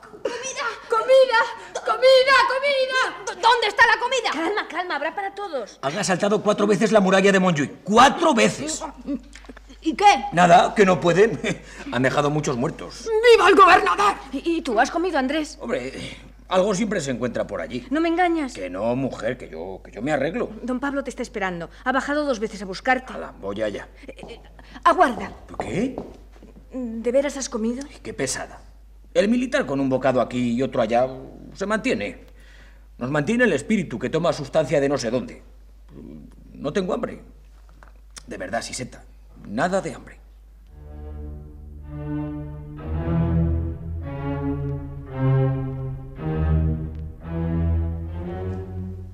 [0.90, 1.40] ¡Comida!
[1.86, 2.36] ¡Comida!
[2.48, 3.42] ¡Comida!
[3.42, 4.32] ¿Dónde está la comida?
[4.32, 5.80] Calma, calma, habrá para todos.
[5.82, 7.84] Han asaltado cuatro veces la muralla de Montjuic.
[7.84, 8.84] ¡Cuatro veces!
[9.82, 10.26] ¿Y qué?
[10.32, 11.40] Nada, que no pueden.
[11.92, 13.10] Han dejado muchos muertos.
[13.34, 14.14] ¡Viva el gobernador!
[14.32, 15.58] ¿Y, y tú has comido, Andrés?
[15.60, 16.18] Hombre,
[16.52, 17.88] algo siempre se encuentra por allí.
[17.90, 18.54] No me engañas.
[18.54, 20.52] Que no, mujer, que yo, que yo me arreglo.
[20.62, 21.70] Don Pablo te está esperando.
[21.84, 23.14] Ha bajado dos veces a buscarte.
[23.40, 23.88] Voy allá.
[24.84, 25.32] Aguarda.
[25.60, 25.96] ¿Qué?
[26.74, 27.84] ¿De veras has comido?
[28.04, 28.62] Qué pesada.
[29.14, 31.08] El militar con un bocado aquí y otro allá
[31.54, 32.26] se mantiene.
[32.98, 35.42] Nos mantiene el espíritu que toma sustancia de no sé dónde.
[36.54, 37.22] No tengo hambre.
[38.28, 39.04] De verdad, Siseta.
[39.48, 40.21] Nada de hambre.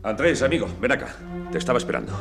[0.08, 1.18] Andrés, amigo, ven acá.
[1.52, 2.14] Te estaba esperando.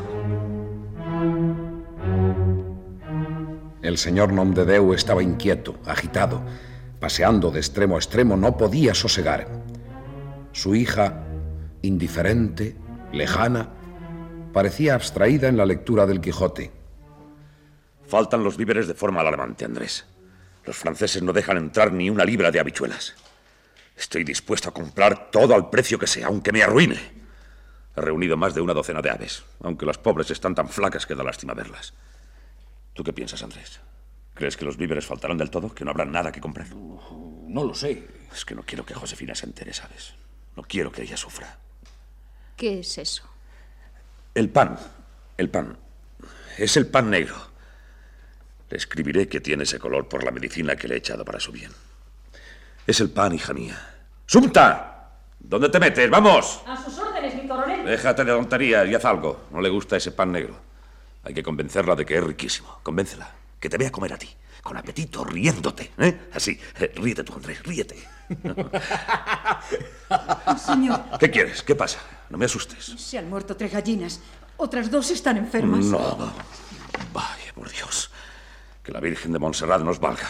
[3.81, 6.43] El señor Nomdedeu estaba inquieto, agitado.
[6.99, 9.47] Paseando de extremo a extremo, no podía sosegar.
[10.51, 11.23] Su hija,
[11.83, 12.75] indiferente,
[13.13, 13.69] lejana,
[14.53, 16.73] parecía abstraída en la lectura del Quijote.
[18.05, 20.07] Faltan los víveres de forma alarmante, Andrés.
[20.65, 23.15] Los franceses no dejan entrar ni una libra de habichuelas.
[23.97, 27.16] Estoy dispuesto a comprar todo al precio que sea, aunque me arruine.
[27.97, 31.15] He reunido más de una docena de aves, aunque las pobres están tan flacas que
[31.15, 31.95] da lástima verlas.
[32.93, 33.81] ¿Tú qué piensas, Andrés?
[34.35, 35.75] ¿Crees que los víveres faltarán del todo?
[35.75, 36.69] ¿Que no habrá nada que comprar?
[36.75, 38.07] No lo sé.
[38.31, 40.15] Es que no quiero que Josefina se entere, ¿sabes?
[40.57, 41.59] No quiero que ella sufra.
[42.55, 43.25] ¿Qué es eso?
[44.35, 44.79] El pan.
[45.39, 45.79] El pan.
[46.59, 47.35] Es el pan negro.
[48.69, 51.51] Le escribiré que tiene ese color por la medicina que le he echado para su
[51.51, 51.73] bien.
[52.87, 53.79] Es el pan, hija mía.
[54.27, 55.13] ¡Sumta!
[55.39, 56.11] ¿Dónde te metes?
[56.11, 56.63] ¡Vamos!
[56.67, 57.36] A sus órdenes.
[57.87, 59.47] Déjate de tonterías y haz algo.
[59.53, 60.57] No le gusta ese pan negro.
[61.23, 62.81] Hay que convencerla de que es riquísimo.
[62.83, 63.33] Convéncela.
[63.61, 64.29] Que te vea comer a ti.
[64.63, 65.93] Con apetito, riéndote.
[65.99, 66.29] ¿eh?
[66.35, 66.59] Así.
[66.81, 67.63] Eh, ríete tú, Andrés.
[67.63, 67.97] Ríete.
[70.59, 71.63] Señor, ¿Qué quieres?
[71.63, 72.01] ¿Qué pasa?
[72.29, 72.85] No me asustes.
[72.85, 74.21] se han muerto tres gallinas.
[74.57, 75.85] Otras dos están enfermas.
[75.85, 76.33] No.
[77.13, 78.11] Vaya, por Dios.
[78.83, 80.29] Que la Virgen de Montserrat nos valga.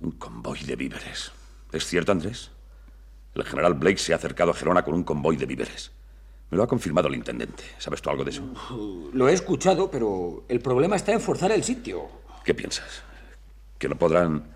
[0.00, 1.30] Un convoy de víveres.
[1.72, 2.50] ¿Es cierto, Andrés?
[3.34, 5.92] El general Blake se ha acercado a Gerona con un convoy de víveres.
[6.54, 7.64] Me lo ha confirmado el intendente.
[7.78, 8.44] ¿Sabes tú algo de eso?
[9.12, 12.08] Lo he escuchado, pero el problema está en forzar el sitio.
[12.44, 13.02] ¿Qué piensas?
[13.76, 14.54] ¿Que no podrán...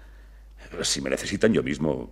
[0.83, 2.09] Si me necesitan yo mismo...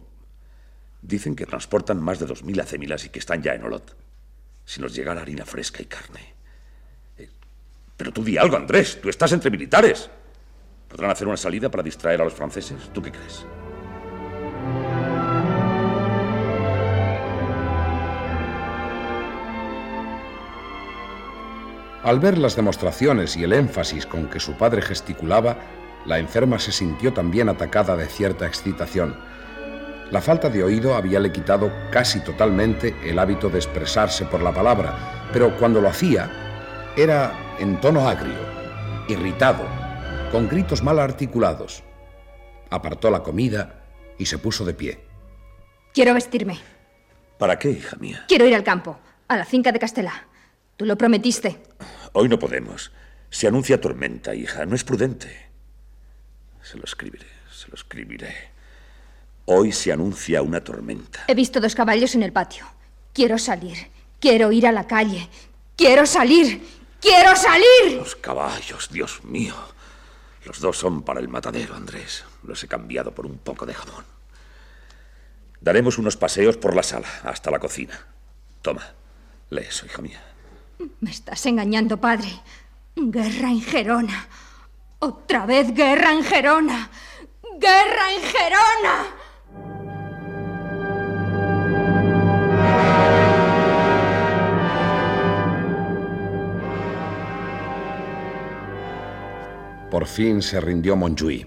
[1.03, 3.96] Dicen que transportan más de 2.000 acémilas y que están ya en Olot.
[4.64, 6.35] Si nos llegara harina fresca y carne.
[7.16, 7.31] Eh,
[7.96, 9.01] Pero tú di algo, Andrés.
[9.01, 10.11] Tú estás entre militares.
[10.88, 12.92] ¿Podrán hacer una salida para distraer a los franceses?
[12.92, 13.46] ¿Tú qué crees?
[22.07, 25.57] Al ver las demostraciones y el énfasis con que su padre gesticulaba,
[26.05, 29.16] la enferma se sintió también atacada de cierta excitación.
[30.12, 35.29] La falta de oído habíale quitado casi totalmente el hábito de expresarse por la palabra,
[35.33, 36.31] pero cuando lo hacía
[36.97, 38.38] era en tono agrio,
[39.09, 39.66] irritado,
[40.31, 41.83] con gritos mal articulados.
[42.71, 43.83] Apartó la comida
[44.16, 45.01] y se puso de pie.
[45.92, 46.61] Quiero vestirme.
[47.37, 48.27] ¿Para qué, hija mía?
[48.29, 50.29] Quiero ir al campo, a la finca de Castela.
[50.77, 51.62] Tú lo prometiste.
[52.12, 52.93] Hoy no podemos.
[53.31, 54.67] Se anuncia tormenta, hija.
[54.67, 55.47] No es prudente.
[56.62, 58.35] Se lo escribiré, se lo escribiré.
[59.47, 61.25] Hoy se anuncia una tormenta.
[61.29, 62.67] He visto dos caballos en el patio.
[63.12, 63.77] Quiero salir.
[64.21, 65.29] Quiero ir a la calle.
[65.77, 66.62] Quiero salir.
[67.01, 67.99] ¡Quiero salir!
[67.99, 69.55] Los caballos, Dios mío.
[70.45, 72.25] Los dos son para el matadero, Andrés.
[72.43, 74.05] Los he cambiado por un poco de jamón.
[75.61, 78.07] Daremos unos paseos por la sala, hasta la cocina.
[78.62, 78.95] Toma,
[79.51, 80.21] lee eso, hija mía.
[81.01, 82.29] Me estás engañando, padre.
[82.95, 84.29] Guerra en Gerona.
[84.99, 86.91] Otra vez guerra en Gerona.
[87.59, 89.07] ¡Guerra en Gerona!
[99.91, 101.46] Por fin se rindió Montjuïc,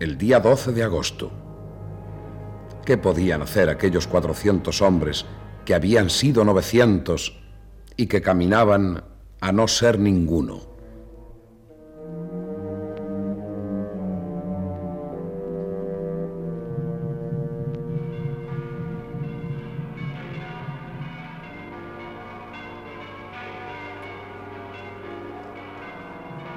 [0.00, 1.32] el día 12 de agosto.
[2.84, 5.24] ¿Qué podían hacer aquellos 400 hombres
[5.64, 7.45] que habían sido 900
[7.96, 9.02] y que caminaban
[9.40, 10.60] a no ser ninguno?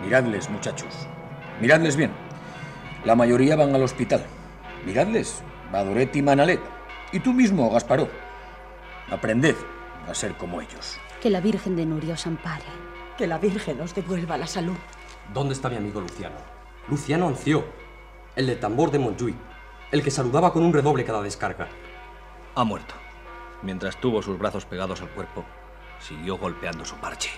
[0.03, 1.07] Miradles, muchachos.
[1.61, 2.11] Miradles bien.
[3.05, 4.25] La mayoría van al hospital.
[4.85, 6.59] Miradles, Badoret y Manalet.
[7.11, 8.09] Y tú mismo, Gasparó.
[9.11, 9.55] Aprended
[10.07, 10.99] a ser como ellos.
[11.21, 12.63] Que la Virgen de Nuria os ampare.
[13.17, 14.77] Que la Virgen os devuelva la salud.
[15.33, 16.37] ¿Dónde está mi amigo Luciano?
[16.87, 17.65] Luciano Anció,
[18.37, 19.35] el de tambor de Montjuic,
[19.91, 21.67] el que saludaba con un redoble cada descarga.
[22.55, 22.95] Ha muerto.
[23.61, 25.43] Mientras tuvo sus brazos pegados al cuerpo,
[25.99, 27.31] siguió golpeando su parche.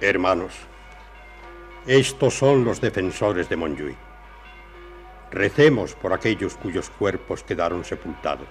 [0.00, 0.54] Hermanos,
[1.86, 3.98] estos son los defensores de Montjuic.
[5.30, 8.48] Recemos por aquellos cuyos cuerpos quedaron sepultados.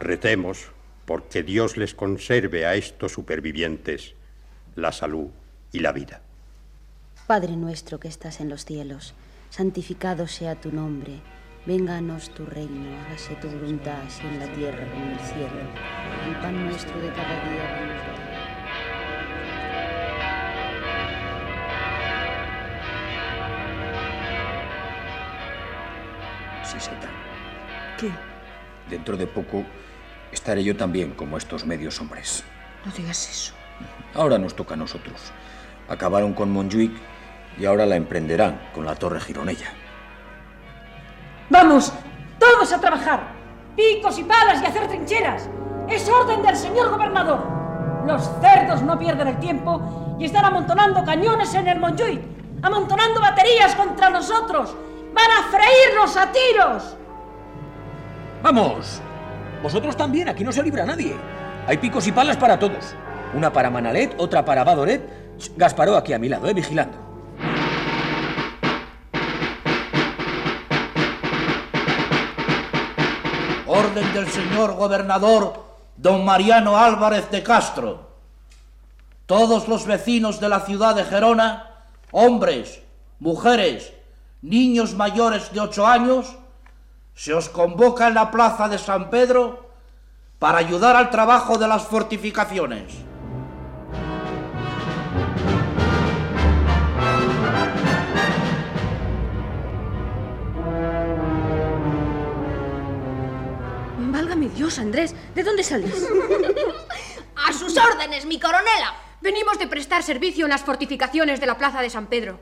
[0.00, 0.70] Recemos
[1.06, 4.14] porque Dios les conserve a estos supervivientes
[4.74, 5.28] la salud
[5.72, 6.20] y la vida.
[7.26, 9.14] Padre nuestro que estás en los cielos,
[9.50, 11.20] santificado sea tu nombre.
[11.64, 15.60] Vénganos tu reino, hágase tu voluntad, así en la tierra como en el cielo.
[16.28, 17.96] El pan nuestro de cada día.
[26.62, 27.08] Siseta,
[27.98, 28.10] ¿Qué?
[28.90, 29.64] dentro de poco
[30.36, 32.44] estaré yo también como estos medios hombres.
[32.84, 33.54] No digas eso.
[34.14, 35.32] Ahora nos toca a nosotros.
[35.88, 36.92] Acabaron con Montjuic
[37.58, 39.72] y ahora la emprenderán con la Torre Gironella.
[41.48, 41.92] ¡Vamos!
[42.38, 43.28] ¡Todos a trabajar!
[43.76, 45.48] ¡Picos y palas y hacer trincheras!
[45.88, 47.40] ¡Es orden del señor gobernador!
[48.06, 52.20] Los cerdos no pierden el tiempo y están amontonando cañones en el Montjuic,
[52.62, 54.74] amontonando baterías contra nosotros.
[55.14, 56.96] ¡Van a freírnos a tiros!
[58.42, 59.00] ¡Vamos!
[59.62, 61.14] Vosotros también, aquí no se libra nadie.
[61.66, 62.94] Hay picos y palas para todos.
[63.34, 65.02] Una para Manalet, otra para Badoret.
[65.56, 66.96] Gasparó aquí a mi lado, eh, vigilando.
[73.66, 78.06] Orden del señor gobernador don Mariano Álvarez de Castro.
[79.26, 81.70] Todos los vecinos de la ciudad de Gerona,
[82.12, 82.80] hombres,
[83.18, 83.92] mujeres,
[84.40, 86.36] niños mayores de ocho años,
[87.16, 89.70] se os convoca en la plaza de San Pedro
[90.38, 92.92] para ayudar al trabajo de las fortificaciones.
[103.98, 105.94] Válgame Dios, Andrés, ¿de dónde salís?
[107.48, 108.94] A sus órdenes, mi coronela.
[109.22, 112.38] Venimos de prestar servicio en las fortificaciones de la Plaza de San Pedro.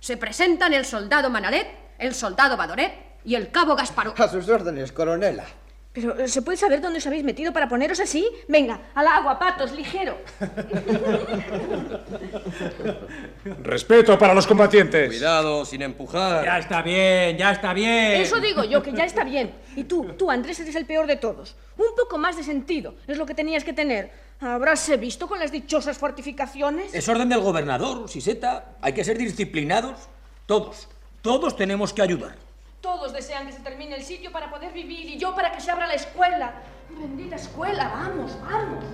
[0.00, 4.14] Se presentan el soldado Manalet, el soldado Badoret y el cabo Gasparó.
[4.16, 5.44] A sus órdenes, coronela.
[5.92, 8.28] Pero, ¿se puede saber dónde os habéis metido para poneros así?
[8.48, 10.18] Venga, al agua, patos, ligero.
[13.62, 15.08] Respeto para los combatientes.
[15.08, 16.44] Cuidado, sin empujar.
[16.44, 18.20] Ya está bien, ya está bien.
[18.20, 19.54] Eso digo yo, que ya está bien.
[19.74, 21.56] Y tú, tú, Andrés, eres el peor de todos.
[21.78, 24.10] Un poco más de sentido es lo que tenías que tener.
[24.38, 26.94] ¿Habráse visto con las dichosas fortificaciones?
[26.94, 28.76] Es orden del gobernador, Siseta.
[28.82, 29.96] Hay que ser disciplinados.
[30.44, 30.88] Todos,
[31.22, 32.45] todos tenemos que ayudar.
[32.80, 35.70] Todos desean que se termine el sitio para poder vivir y yo para que se
[35.70, 36.54] abra la escuela.
[36.90, 38.84] Bendita escuela, vamos, vamos.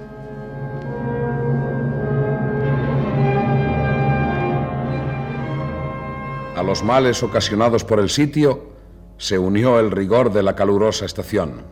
[6.56, 8.72] A los males ocasionados por el sitio
[9.18, 11.62] se unió el rigor de la calurosa estación.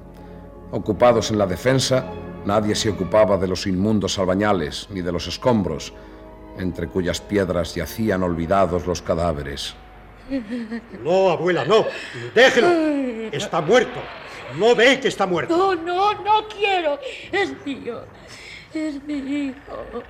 [0.72, 2.06] Ocupados en la defensa,
[2.44, 5.92] nadie se ocupaba de los inmundos albañales ni de los escombros,
[6.58, 9.74] entre cuyas piedras yacían olvidados los cadáveres.
[11.03, 11.87] No, abuela, no.
[12.35, 12.68] Déjelo.
[13.33, 14.01] Está muerto.
[14.57, 15.57] No ve que está muerto.
[15.57, 16.99] No, no, no quiero.
[17.33, 18.05] Es mío.
[18.72, 20.03] Es mi hijo.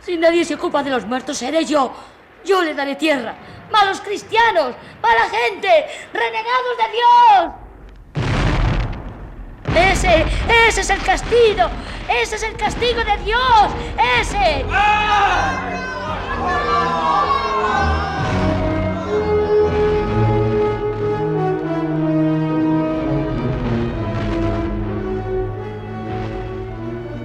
[0.00, 1.92] Si nadie se ocupa de los muertos, seré yo.
[2.44, 3.34] Yo le daré tierra.
[3.70, 7.52] Malos cristianos, mala gente, renegados de Dios.
[9.92, 10.24] Ese,
[10.68, 11.70] ese es el castigo.
[12.08, 13.70] Ese es el castigo de Dios.
[14.20, 14.64] Ese.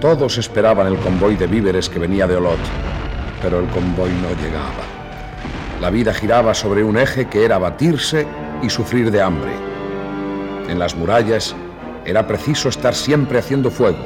[0.01, 2.59] Todos esperaban el convoy de víveres que venía de Olot,
[3.41, 4.83] pero el convoy no llegaba.
[5.81, 8.27] La vida giraba sobre un eje que era batirse
[8.61, 9.51] y sufrir de hambre.
[10.67, 11.55] En las murallas
[12.05, 13.97] era preciso estar siempre haciendo fuego,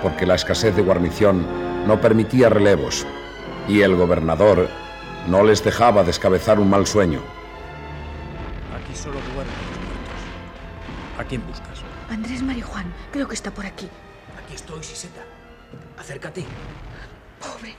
[0.00, 1.44] porque la escasez de guarnición
[1.88, 3.04] no permitía relevos,
[3.66, 4.68] y el gobernador
[5.26, 7.20] no les dejaba descabezar un mal sueño.
[8.76, 11.18] Aquí solo duermen los muertos.
[11.18, 11.82] ¿A quién buscas?
[12.08, 13.88] Andrés Marijuán, creo que está por aquí.
[14.52, 15.22] Aquí estoy, Siseta.
[15.96, 16.44] Acércate.
[17.40, 17.74] Pobre,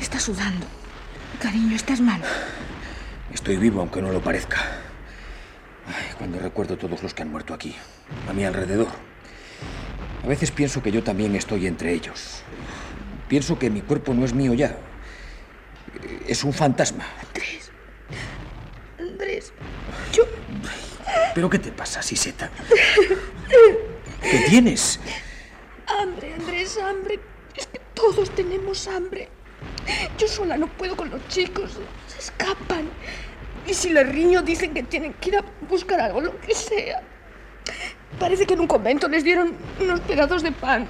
[0.00, 0.66] está sudando.
[1.38, 2.22] Cariño, estás mal.
[3.30, 4.56] Estoy vivo, aunque no lo parezca.
[5.86, 7.76] Ay, cuando recuerdo todos los que han muerto aquí,
[8.26, 8.88] a mi alrededor.
[10.22, 12.42] A veces pienso que yo también estoy entre ellos.
[13.28, 14.78] Pienso que mi cuerpo no es mío ya.
[16.26, 17.04] Es un fantasma.
[17.20, 17.70] Andrés.
[18.98, 19.52] Andrés.
[21.34, 22.50] ¿Pero qué te pasa, Siseta?
[24.22, 24.98] ¿Qué tienes?
[25.86, 27.20] Hambre, Andrés, hambre.
[27.56, 29.28] Es que todos tenemos hambre.
[30.18, 31.78] Yo sola no puedo con los chicos.
[32.06, 32.88] Se escapan.
[33.66, 37.02] Y si le riño, dicen que tienen que ir a buscar algo, lo que sea.
[38.18, 40.88] Parece que en un convento les dieron unos pedazos de pan.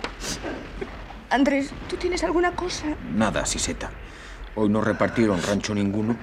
[1.31, 2.87] Andrés, ¿tú tienes alguna cosa?
[3.15, 3.91] Nada, Siseta.
[4.57, 6.17] Hoy no repartieron rancho ninguno.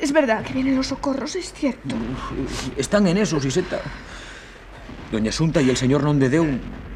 [0.00, 1.94] Es verdad que vienen los socorros, es cierto.
[2.76, 3.80] Están en eso, Siseta.
[5.12, 6.46] Doña Asunta y el señor Nondedeu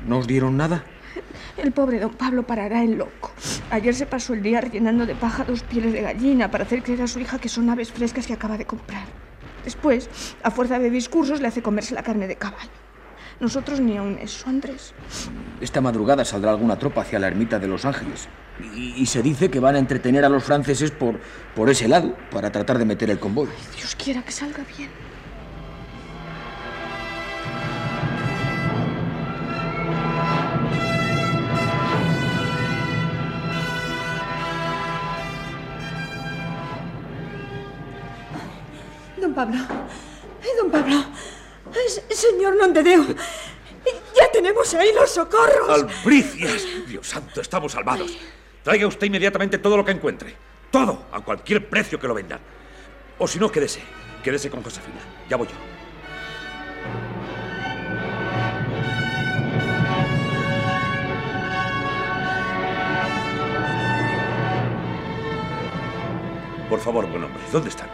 [0.07, 0.85] no os dieron nada.
[1.57, 3.31] El pobre don Pablo parará el loco.
[3.71, 7.03] Ayer se pasó el día rellenando de paja dos pieles de gallina para hacer creer
[7.03, 9.07] a su hija que son aves frescas que acaba de comprar.
[9.65, 10.11] Después,
[10.43, 12.71] a fuerza de discursos, le hace comerse la carne de caballo.
[13.41, 14.95] Nosotros ni aun eso, Andrés.
[15.61, 18.29] Esta madrugada saldrá alguna tropa hacia la ermita de Los Ángeles.
[18.75, 21.19] Y, y se dice que van a entretener a los franceses por,
[21.55, 23.49] por ese lado, para tratar de meter el convoy.
[23.77, 24.91] Dios quiera que salga bien.
[39.35, 39.67] Don Pablo.
[40.43, 41.05] Ay, don Pablo.
[41.75, 43.05] Ay, señor Nondedeu.
[44.15, 45.69] Ya tenemos ahí los socorros.
[45.69, 46.65] ¡Albricias!
[46.87, 48.17] Dios santo, estamos salvados.
[48.63, 50.37] Traiga usted inmediatamente todo lo que encuentre.
[50.71, 52.39] Todo, a cualquier precio que lo vendan.
[53.19, 53.81] O si no, quédese.
[54.23, 55.01] Quédese con Josefina.
[55.29, 55.55] Ya voy yo.
[66.71, 67.89] Por favor, buen hombre, ¿dónde están?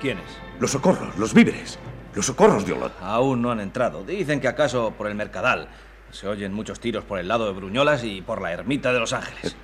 [0.00, 0.43] ¿Quiénes?
[0.60, 1.78] Los socorros, los víveres.
[2.14, 2.92] Los socorros de Olot.
[3.00, 4.04] Aún no han entrado.
[4.04, 5.68] Dicen que acaso por el Mercadal.
[6.10, 9.12] Se oyen muchos tiros por el lado de Bruñolas y por la ermita de Los
[9.12, 9.56] Ángeles.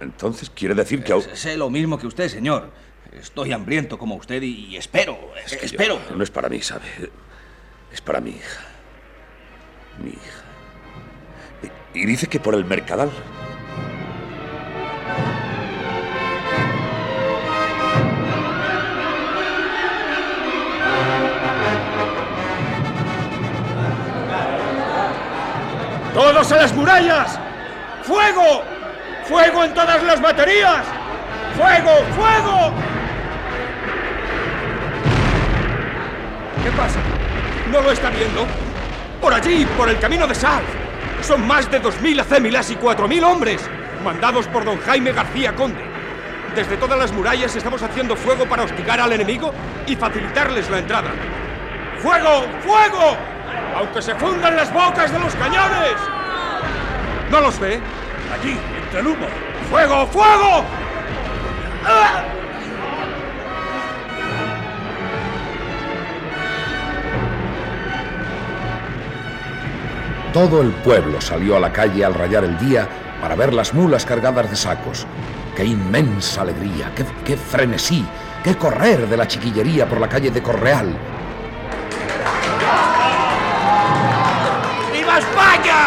[0.00, 1.22] Entonces quiere decir que aún...
[1.32, 2.70] Sé lo mismo que usted, señor.
[3.12, 5.16] Estoy hambriento como usted y, y espero,
[5.46, 5.98] Es que espero.
[6.10, 6.84] yo- no es para mí, ¿sabe?
[7.92, 8.60] Es para mi hija.
[10.02, 10.42] Mi hija.
[11.94, 13.10] Y, y dice que por el Mercadal.
[26.14, 27.40] ¡Todos a las murallas!
[28.04, 28.62] ¡Fuego!
[29.24, 30.84] ¡Fuego en todas las baterías!
[31.56, 31.90] ¡Fuego!
[32.14, 32.72] ¡Fuego!
[36.62, 37.00] ¿Qué pasa?
[37.72, 38.46] ¿No lo está viendo?
[39.20, 40.62] Por allí, por el camino de Sal.
[41.20, 43.68] Son más de 2.000 acémilas y 4.000 hombres,
[44.04, 45.84] mandados por don Jaime García Conde.
[46.54, 49.52] Desde todas las murallas estamos haciendo fuego para hostigar al enemigo
[49.84, 51.10] y facilitarles la entrada.
[51.98, 52.44] ¡Fuego!
[52.64, 53.33] ¡Fuego!
[53.76, 55.96] ¡Aunque se fundan las bocas de los cañones!
[57.30, 57.80] ¿No los ve?
[58.32, 59.26] Allí, entre el humo.
[59.70, 60.06] ¡Fuego!
[60.06, 60.64] ¡Fuego!
[61.84, 62.22] ¡Ah!
[70.32, 72.88] Todo el pueblo salió a la calle al rayar el día
[73.20, 75.06] para ver las mulas cargadas de sacos.
[75.56, 76.92] ¡Qué inmensa alegría!
[76.94, 78.04] ¡Qué, qué frenesí!
[78.42, 80.96] ¡Qué correr de la chiquillería por la calle de Correal!
[85.44, 85.80] ¡Viva España!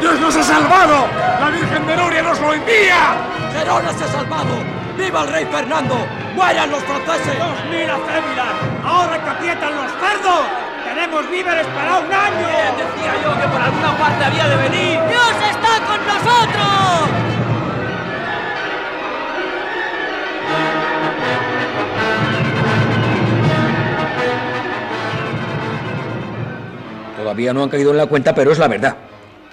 [0.00, 1.08] ¡Dios nos ha salvado!
[1.40, 3.16] ¡La Virgen de Nuria nos lo envía!
[3.52, 4.54] ¡Gerona se ha salvado!
[4.96, 6.06] ¡Viva el rey Fernando!
[6.34, 7.38] ¡Mueran los franceses!
[7.38, 8.54] ¡Dos mil acémilas!
[8.84, 10.46] ¡Ahora que aprietan los cerdos!
[10.84, 12.48] ¡Tenemos víveres para un año!
[12.76, 15.00] decía yo que por alguna parte había de venir!
[15.08, 17.19] ¡Dios está con nosotros!
[27.20, 28.96] Todavía no han caído en la cuenta, pero es la verdad.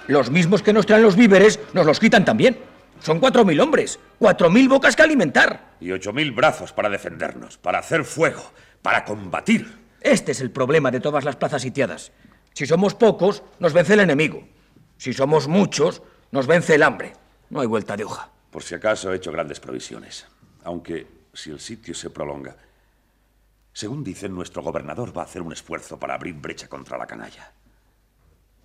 [0.08, 2.58] Los mismos que nos traen los víveres nos los quitan también.
[3.02, 5.76] Son cuatro mil hombres, cuatro mil bocas que alimentar.
[5.82, 8.42] Y ocho mil brazos para defendernos, para hacer fuego,
[8.82, 9.68] para combatir.
[10.00, 12.14] Este es el problema de todas las plazas sitiadas.
[12.54, 14.48] Si somos pocos, nos vence el enemigo.
[14.96, 16.02] Si somos muchos,
[16.32, 17.14] nos vence el hambre.
[17.50, 18.30] No hay vuelta de hoja.
[18.50, 20.26] Por si acaso he hecho grandes provisiones.
[20.64, 22.56] Aunque si el sitio se prolonga.
[23.74, 27.52] Según dicen, nuestro gobernador va a hacer un esfuerzo para abrir brecha contra la canalla.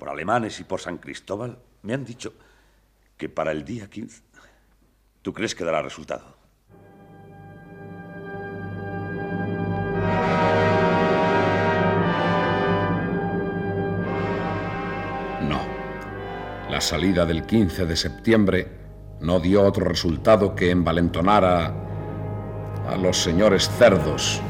[0.02, 2.32] Por alemanes y por San Cristóbal me han dicho
[3.16, 4.20] que para el día 15...
[5.22, 6.24] ¿Tú crees que dará resultado?
[15.48, 15.60] No.
[16.68, 18.68] La salida del 15 de septiembre
[19.20, 21.66] no dio otro resultado que envalentonar a,
[22.88, 24.40] a los señores cerdos,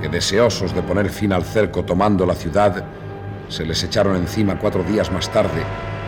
[0.00, 2.86] que deseosos de poner fin al cerco tomando la ciudad,
[3.48, 5.62] se les echaron encima cuatro días más tarde,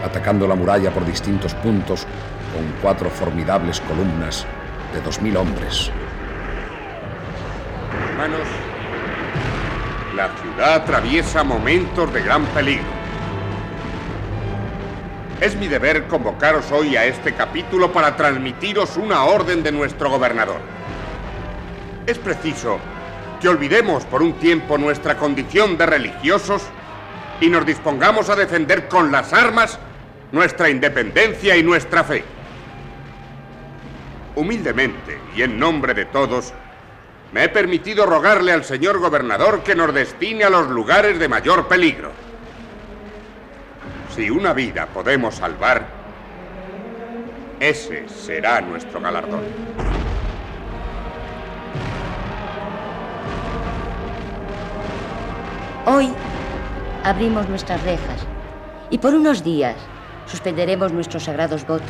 [0.05, 2.07] atacando la muralla por distintos puntos
[2.55, 4.47] con cuatro formidables columnas
[4.93, 5.91] de dos mil hombres.
[8.11, 8.47] Hermanos,
[10.16, 12.99] la ciudad atraviesa momentos de gran peligro.
[15.41, 20.61] Es mi deber convocaros hoy a este capítulo para transmitiros una orden de nuestro gobernador.
[22.07, 22.78] Es preciso
[23.41, 26.62] que olvidemos por un tiempo nuestra condición de religiosos
[27.41, 29.78] y nos dispongamos a defender con las armas
[30.32, 32.24] nuestra independencia y nuestra fe.
[34.34, 36.53] Humildemente y en nombre de todos,
[37.32, 41.68] me he permitido rogarle al señor gobernador que nos destine a los lugares de mayor
[41.68, 42.11] peligro.
[44.14, 45.86] Si una vida podemos salvar,
[47.61, 49.43] ese será nuestro galardón.
[55.86, 56.12] Hoy
[57.05, 58.26] abrimos nuestras rejas
[58.90, 59.76] y por unos días
[60.26, 61.88] suspenderemos nuestros sagrados votos.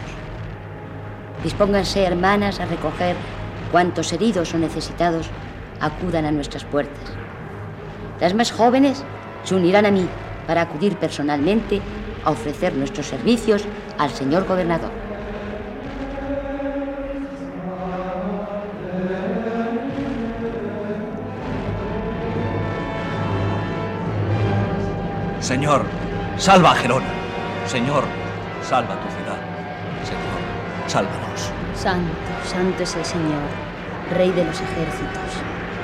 [1.43, 3.17] Dispónganse, hermanas, a recoger
[3.71, 5.29] cuantos heridos o necesitados
[5.81, 7.13] acudan a nuestras puertas.
[8.21, 9.05] Las más jóvenes
[9.45, 10.09] se unirán a mí
[10.47, 11.81] para acudir personalmente
[12.25, 13.65] a ofrecer nuestros servicios
[13.99, 15.08] al señor gobernador.
[25.49, 25.83] Señor,
[26.37, 27.09] salva a Gerona.
[27.67, 28.05] Señor,
[28.61, 29.39] salva tu ciudad.
[30.05, 30.41] Señor,
[30.87, 31.51] sálvanos.
[31.75, 33.49] Santo, santo es el Señor,
[34.13, 35.31] Rey de los ejércitos.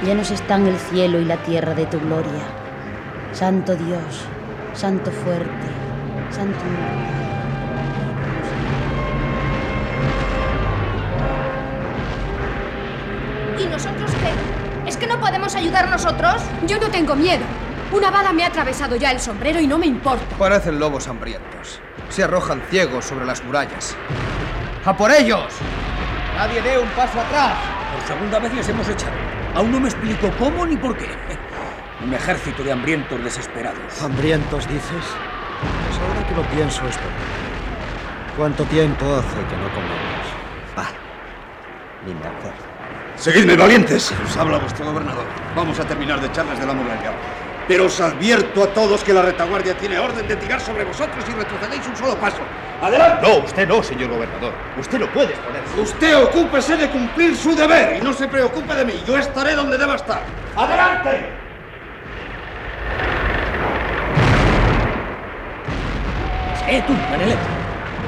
[0.05, 2.45] Llenos están el cielo y la tierra de tu gloria.
[3.33, 4.27] Santo Dios,
[4.75, 5.67] Santo fuerte,
[6.31, 6.59] Santo
[13.59, 14.91] ¿Y nosotros qué?
[14.91, 16.43] ¿Es que no podemos ayudar nosotros?
[16.67, 17.64] Yo no tengo miedo.
[17.95, 20.25] Una bala me ha atravesado ya el sombrero y no me importa.
[20.37, 21.81] Parecen lobos hambrientos.
[22.09, 23.97] Se arrojan ciegos sobre las murallas.
[24.85, 25.47] ¡A por ellos!
[26.37, 27.55] Nadie dé un paso atrás.
[27.95, 29.13] Por segunda vez les hemos echado.
[29.55, 31.07] Aún no me explico cómo ni por qué.
[32.05, 34.03] Un ejército de hambrientos desesperados.
[34.03, 34.83] ¿Hambrientos dices?
[34.91, 37.05] Pues ahora que lo pienso esto.
[38.37, 40.27] ¿Cuánto tiempo hace que no comemos?
[40.77, 40.91] Ah,
[42.05, 42.59] ni me acuerdo.
[43.15, 44.13] Seguidme, valientes.
[44.27, 45.27] Os habla vuestro gobernador.
[45.55, 47.13] Vamos a terminar de echarles de la muralla.
[47.67, 51.33] Pero os advierto a todos que la retaguardia tiene orden de tirar sobre vosotros y
[51.33, 52.41] retrocedéis un solo paso.
[52.83, 53.27] ¡Adelante!
[53.27, 54.53] No, usted no, señor gobernador.
[54.79, 55.81] Usted no puede exponerse.
[55.81, 59.03] Usted ocúpese de cumplir su deber y no se preocupe de mí.
[59.07, 60.21] Yo estaré donde deba estar.
[60.57, 61.45] ¡Adelante!
[66.69, 67.39] ¡Eh, tú, Manelet!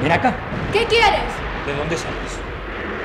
[0.03, 0.33] Ven acá.
[0.71, 1.31] ¿Qué quieres?
[1.65, 2.39] ¿De dónde sales?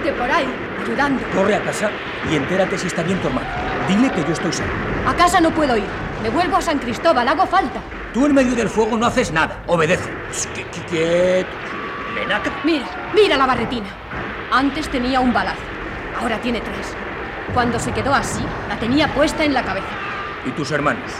[0.04, 0.48] De por ahí,
[0.84, 1.22] ayudando.
[1.34, 1.90] Corre a casa
[2.30, 3.46] y entérate si está bien tu hermano.
[3.88, 4.68] Dile que yo estoy solo.
[5.06, 5.84] A casa no puedo ir.
[6.22, 7.80] Me vuelvo a San Cristóbal, hago falta.
[8.14, 9.62] Tú en medio del fuego no haces nada.
[9.66, 10.08] Obedece.
[10.54, 11.46] ¿Qué, qué,
[12.32, 12.50] acá.
[12.64, 13.88] Mira, mira la barretina.
[14.50, 15.60] Antes tenía un balazo,
[16.20, 16.94] ahora tiene tres.
[17.54, 19.86] Cuando se quedó así, la tenía puesta en la cabeza.
[20.46, 21.10] ¿Y tus hermanos?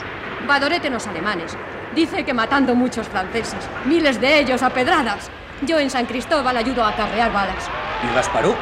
[0.47, 1.57] Badoret en los alemanes.
[1.95, 5.31] Dice que matando muchos franceses, miles de ellos a pedradas.
[5.63, 7.69] Yo en San Cristóbal ayudo a carrear balas.
[8.03, 8.55] ¿Y Gasparó?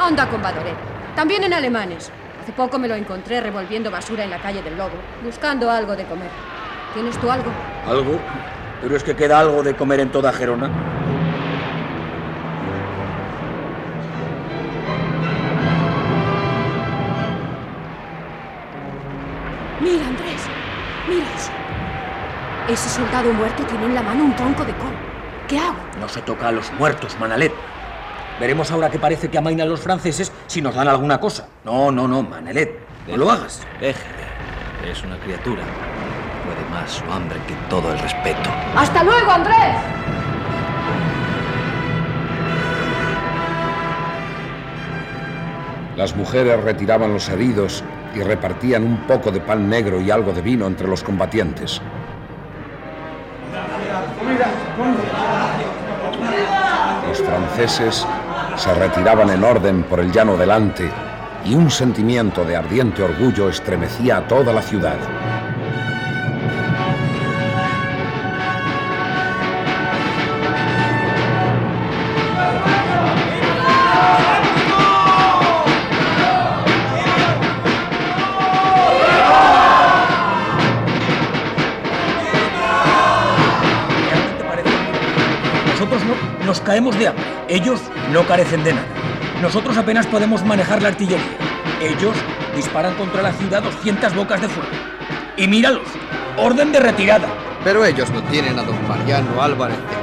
[0.00, 0.76] Anda con Badoret.
[1.14, 2.10] También en alemanes.
[2.48, 6.04] Hace poco me lo encontré revolviendo basura en la calle del Lobo, buscando algo de
[6.04, 6.30] comer.
[6.94, 7.50] ¿Tienes tú algo?
[7.86, 8.18] ¿Algo?
[8.80, 10.70] ¿Pero es que queda algo de comer en toda Gerona?
[19.82, 20.46] Mira, Andrés.
[21.06, 21.52] Mira eso.
[22.72, 24.94] Ese soldado muerto tiene en la mano un tronco de col.
[25.48, 25.76] ¿Qué hago?
[26.00, 27.52] No se toca a los muertos, Manalet.
[28.40, 31.48] Veremos ahora que parece que amainan los franceses si nos dan alguna cosa.
[31.64, 32.78] No, no, no, Manelet.
[33.08, 33.66] No lo hagas.
[33.80, 34.28] Déjele.
[34.88, 35.62] Es una criatura.
[36.44, 38.50] Puede más su hambre que todo el respeto.
[38.76, 39.76] ¡Hasta luego, Andrés!
[45.96, 47.82] Las mujeres retiraban los heridos
[48.14, 51.82] y repartían un poco de pan negro y algo de vino entre los combatientes.
[57.08, 58.06] Los franceses
[58.58, 60.90] se retiraban en orden por el llano delante
[61.44, 65.27] y un sentimiento de ardiente orgullo estremecía a toda la ciudad.
[86.78, 87.24] Caemos de hambre.
[87.48, 87.80] Ellos
[88.12, 88.86] no carecen de nada.
[89.42, 91.36] Nosotros apenas podemos manejar la artillería.
[91.80, 92.14] Ellos
[92.54, 94.70] disparan contra la ciudad 200 bocas de fuego.
[95.36, 95.88] Y míralos,
[96.36, 97.26] orden de retirada.
[97.64, 99.97] Pero ellos no tienen a don Mariano Álvarez de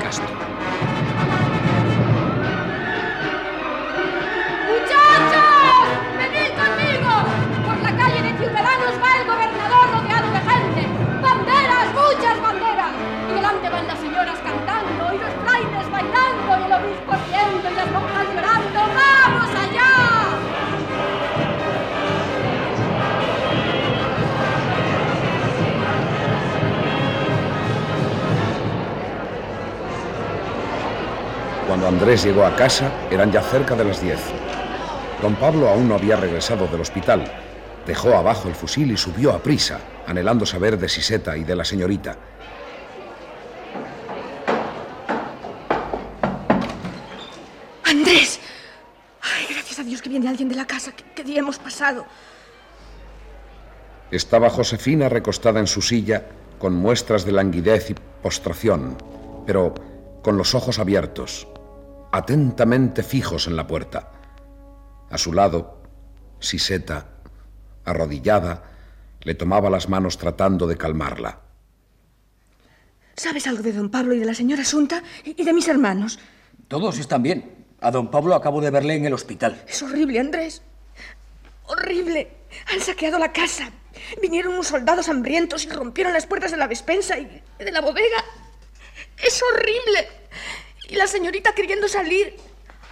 [31.86, 34.18] Cuando Andrés llegó a casa, eran ya cerca de las 10.
[35.22, 37.24] Don Pablo aún no había regresado del hospital.
[37.86, 41.64] Dejó abajo el fusil y subió a prisa, anhelando saber de Siseta y de la
[41.64, 42.18] señorita.
[47.84, 48.40] ¡Andrés!
[49.22, 50.92] Ay, gracias a Dios que viene alguien de la casa.
[50.92, 52.08] ¿Qué, qué día hemos pasado?
[54.10, 56.26] Estaba Josefina recostada en su silla,
[56.58, 58.98] con muestras de languidez y postración,
[59.46, 59.76] pero
[60.24, 61.48] con los ojos abiertos,
[62.16, 64.12] atentamente fijos en la puerta.
[65.10, 65.82] A su lado,
[66.40, 67.08] Siseta,
[67.84, 68.64] arrodillada,
[69.22, 71.42] le tomaba las manos tratando de calmarla.
[73.18, 76.20] ¿Sabes algo de don Pablo y de la señora Asunta y de mis hermanos?
[76.70, 77.66] Todos están bien.
[77.82, 79.62] A don Pablo acabo de verle en el hospital.
[79.68, 80.62] Es horrible, Andrés.
[81.66, 82.32] Horrible.
[82.74, 83.72] Han saqueado la casa.
[84.22, 88.24] Vinieron unos soldados hambrientos y rompieron las puertas de la despensa y de la bodega.
[89.18, 90.26] Es horrible.
[90.88, 92.38] Y la señorita queriendo salir.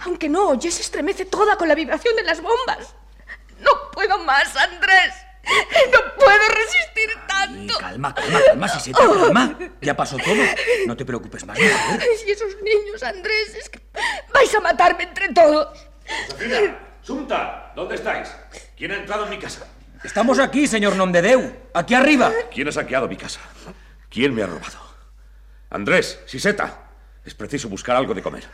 [0.00, 2.94] Aunque no oye, se estremece toda con la vibración de las bombas.
[3.60, 5.14] No puedo más, Andrés.
[5.92, 7.78] No puedo resistir tanto.
[7.78, 9.58] Calma, calma, calma, Siseta, calma.
[9.80, 10.42] Ya pasó todo.
[10.86, 12.02] No te preocupes más, mujer.
[12.26, 13.80] Y esos niños, Andrés, es que
[14.32, 15.86] vais a matarme entre todos.
[16.30, 18.30] Josefina, Sunta, ¿dónde estáis?
[18.76, 19.66] ¿Quién ha entrado en mi casa?
[20.02, 21.54] Estamos aquí, señor Nomdedeu.
[21.74, 22.32] Aquí arriba.
[22.52, 23.40] ¿Quién ha saqueado mi casa?
[24.08, 24.78] ¿Quién me ha robado?
[25.70, 26.83] Andrés, Siseta.
[27.24, 28.44] Es preciso buscar algo de comer.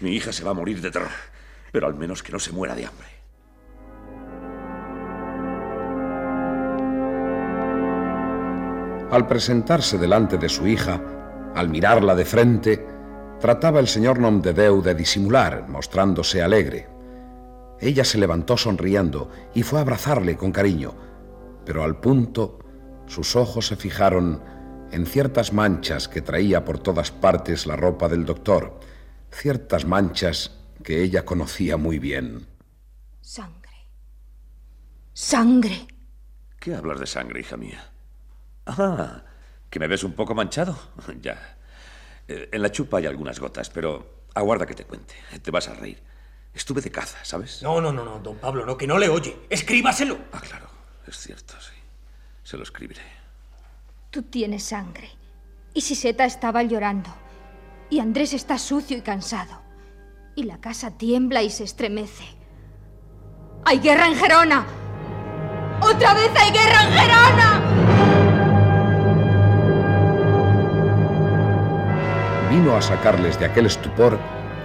[0.00, 1.10] Mi hija se va a morir de terror.
[1.72, 3.08] Pero al menos que no se muera de hambre.
[9.10, 11.00] Al presentarse delante de su hija,
[11.56, 12.86] al mirarla de frente,
[13.40, 16.88] trataba el señor Nomdedeu de disimular, mostrándose alegre.
[17.80, 20.94] Ella se levantó sonriendo y fue a abrazarle con cariño,
[21.64, 22.60] pero al punto
[23.06, 24.40] sus ojos se fijaron
[24.92, 28.80] en ciertas manchas que traía por todas partes la ropa del doctor,
[29.30, 32.46] ciertas manchas que ella conocía muy bien.
[33.20, 33.86] Sangre.
[35.12, 35.86] Sangre.
[36.58, 37.90] ¿Qué hablas de sangre, hija mía?
[38.66, 39.22] Ah,
[39.68, 40.78] ¿que me ves un poco manchado?
[41.20, 41.56] ya.
[42.28, 45.14] Eh, en la chupa hay algunas gotas, pero aguarda que te cuente.
[45.42, 46.02] Te vas a reír.
[46.52, 47.62] Estuve de caza, ¿sabes?
[47.62, 49.36] No, no, no, no, don Pablo, no, que no le oye.
[49.48, 50.18] Escríbaselo.
[50.32, 50.68] Ah, claro,
[51.06, 51.74] es cierto, sí.
[52.42, 53.19] Se lo escribiré.
[54.10, 55.08] Tú tienes sangre.
[55.72, 57.10] Y Siseta estaba llorando.
[57.90, 59.62] Y Andrés está sucio y cansado.
[60.34, 62.24] Y la casa tiembla y se estremece.
[63.64, 64.66] ¡Hay guerra en Gerona!
[65.80, 67.60] ¡Otra vez hay guerra en Gerona!
[72.50, 74.18] Vino a sacarles de aquel estupor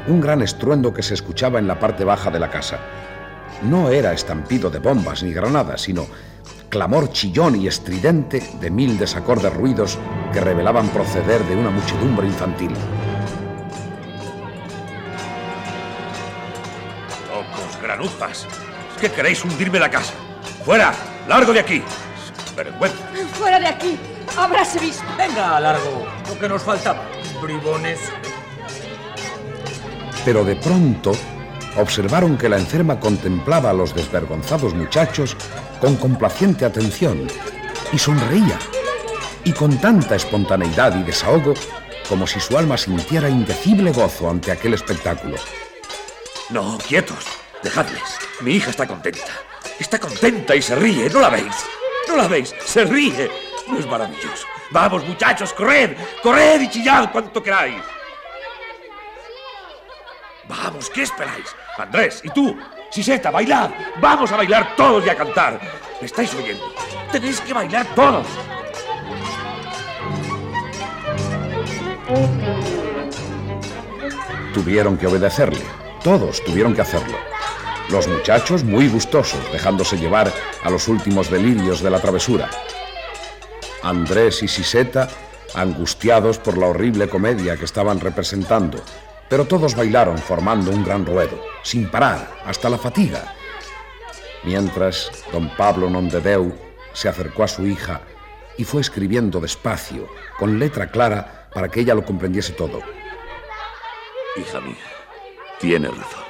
[0.07, 2.79] un gran estruendo que se escuchaba en la parte baja de la casa.
[3.61, 6.07] No era estampido de bombas ni granadas, sino
[6.75, 9.97] clamor chillón y estridente de mil desacordes ruidos
[10.33, 12.71] que revelaban proceder de una muchedumbre infantil.
[17.29, 18.45] ¡Locos, granuzas!
[18.93, 20.11] ¿Es que queréis hundirme la casa?
[20.65, 20.93] ¡Fuera!
[21.29, 21.81] ¡Largo de aquí!
[22.57, 22.97] ¡Vergüenza!
[23.35, 23.97] ¡Fuera de aquí!
[24.37, 25.05] ¡Habráse visto!
[25.17, 26.05] Venga, largo.
[26.27, 27.05] Lo que nos faltaba.
[27.41, 27.99] Bribones.
[30.25, 31.13] Pero de pronto
[31.77, 35.35] observaron que la enferma contemplaba a los desvergonzados muchachos
[35.79, 37.27] con complaciente atención
[37.91, 38.59] y sonreía,
[39.43, 41.53] y con tanta espontaneidad y desahogo
[42.09, 45.37] como si su alma sintiera indecible gozo ante aquel espectáculo.
[46.49, 47.25] No, quietos.
[47.63, 48.19] Dejadles.
[48.41, 49.33] Mi hija está contenta.
[49.79, 51.09] Está contenta y se ríe.
[51.09, 51.55] ¿No la veis?
[52.07, 52.53] ¿No la veis?
[52.63, 53.29] Se ríe.
[53.67, 54.45] ¿No es maravilloso?
[54.69, 55.97] Vamos, muchachos, corred.
[56.21, 57.81] Corred y chillad cuanto queráis.
[60.47, 61.55] Vamos, ¿qué esperáis?
[61.77, 62.57] Andrés, ¿y tú?
[62.91, 63.71] Siseta, bailad.
[63.99, 65.59] Vamos a bailar todos y a cantar.
[65.99, 66.73] ¿Me estáis oyendo?
[67.11, 68.27] Tenéis que bailar todos.
[74.53, 75.61] Tuvieron que obedecerle.
[76.03, 77.17] Todos tuvieron que hacerlo.
[77.89, 80.31] Los muchachos muy gustosos, dejándose llevar
[80.63, 82.49] a los últimos delirios de la travesura.
[83.83, 85.07] Andrés y Siseta,
[85.53, 88.79] angustiados por la horrible comedia que estaban representando,
[89.35, 93.35] pero todos bailaron formando un gran ruedo, sin parar, hasta la fatiga.
[94.45, 96.55] Mientras, don Pablo Nondedeu
[96.93, 97.99] se acercó a su hija
[98.57, 100.07] y fue escribiendo despacio,
[100.39, 102.79] con letra clara, para que ella lo comprendiese todo.
[104.37, 104.87] Hija mía,
[105.59, 106.23] tienes razón.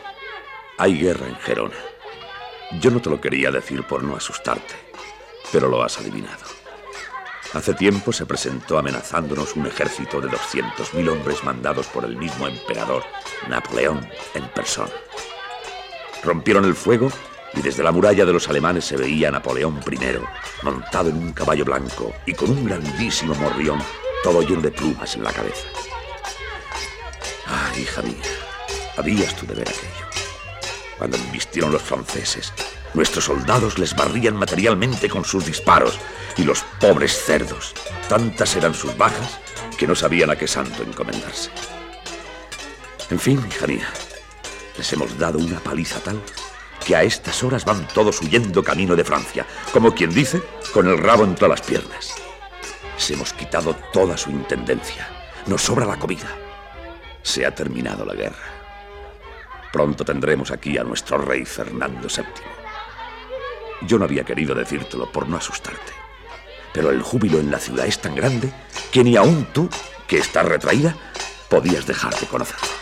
[0.79, 1.77] Hay guerra en Gerona.
[2.81, 4.73] Yo no te lo quería decir por no asustarte,
[5.51, 6.44] pero lo has adivinado.
[7.55, 13.01] Hace tiempo se presentó amenazándonos un ejército de 200.000 hombres mandados por el mismo emperador,
[13.47, 14.91] Napoleón, en persona.
[16.21, 17.09] Rompieron el fuego
[17.53, 19.99] y desde la muralla de los alemanes se veía Napoleón I,
[20.63, 23.79] montado en un caballo blanco y con un grandísimo morrión,
[24.21, 25.65] todo lleno de plumas en la cabeza.
[27.47, 28.17] Ah, hija mía,
[28.97, 30.05] Sabías tú de ver aquello.
[30.97, 32.51] Cuando embistieron los franceses,
[32.95, 35.99] nuestros soldados les barrían materialmente con sus disparos
[36.37, 37.73] y los pobres cerdos,
[38.07, 39.39] tantas eran sus bajas
[39.77, 41.51] que no sabían a qué santo encomendarse.
[43.09, 43.87] En fin, hija mía,
[44.77, 46.21] les hemos dado una paliza tal
[46.85, 50.41] que a estas horas van todos huyendo camino de Francia, como quien dice,
[50.71, 52.13] con el rabo entre las piernas.
[52.95, 55.09] Les hemos quitado toda su intendencia.
[55.47, 56.29] Nos sobra la comida.
[57.23, 58.53] Se ha terminado la guerra.
[59.73, 62.64] Pronto tendremos aquí a nuestro rey Fernando VII.
[63.81, 65.91] Yo no había querido decírtelo por no asustarte,
[66.73, 68.51] pero el júbilo en la ciudad es tan grande
[68.91, 69.69] que ni aún tú,
[70.07, 70.95] que estás retraída,
[71.49, 72.75] podías dejar de conocerlo.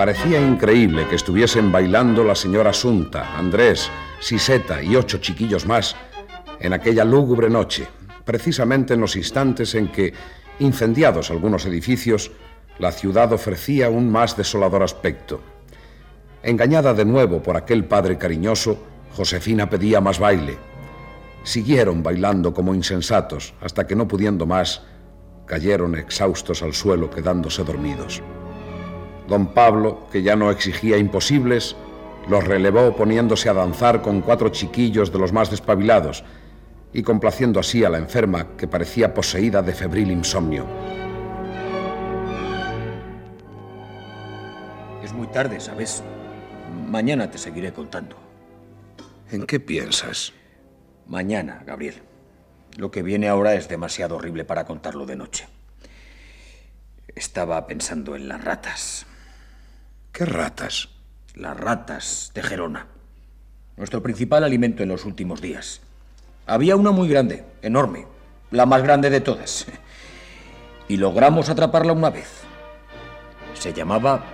[0.00, 5.94] Parecía increíble que estuviesen bailando la señora Asunta, Andrés, Siseta y ocho chiquillos más
[6.58, 7.86] en aquella lúgubre noche,
[8.24, 10.14] precisamente en los instantes en que,
[10.58, 12.30] incendiados algunos edificios,
[12.80, 15.40] la ciudad ofrecía un más desolador aspecto.
[16.42, 18.78] Engañada de nuevo por aquel padre cariñoso,
[19.14, 20.56] Josefina pedía más baile.
[21.42, 24.80] Siguieron bailando como insensatos hasta que no pudiendo más,
[25.44, 28.22] cayeron exhaustos al suelo quedándose dormidos.
[29.28, 31.76] Don Pablo, que ya no exigía imposibles,
[32.28, 36.24] los relevó poniéndose a danzar con cuatro chiquillos de los más despabilados
[36.94, 40.64] y complaciendo así a la enferma que parecía poseída de febril insomnio.
[45.30, 46.02] Tarde, ¿sabes?
[46.88, 48.16] Mañana te seguiré contando.
[49.30, 50.32] ¿En qué piensas?
[51.06, 52.02] Mañana, Gabriel.
[52.76, 55.48] Lo que viene ahora es demasiado horrible para contarlo de noche.
[57.14, 59.06] Estaba pensando en las ratas.
[60.12, 60.88] ¿Qué ratas?
[61.34, 62.86] Las ratas de Gerona.
[63.76, 65.80] Nuestro principal alimento en los últimos días.
[66.46, 68.06] Había una muy grande, enorme,
[68.50, 69.66] la más grande de todas.
[70.88, 72.26] Y logramos atraparla una vez.
[73.54, 74.24] Se llamaba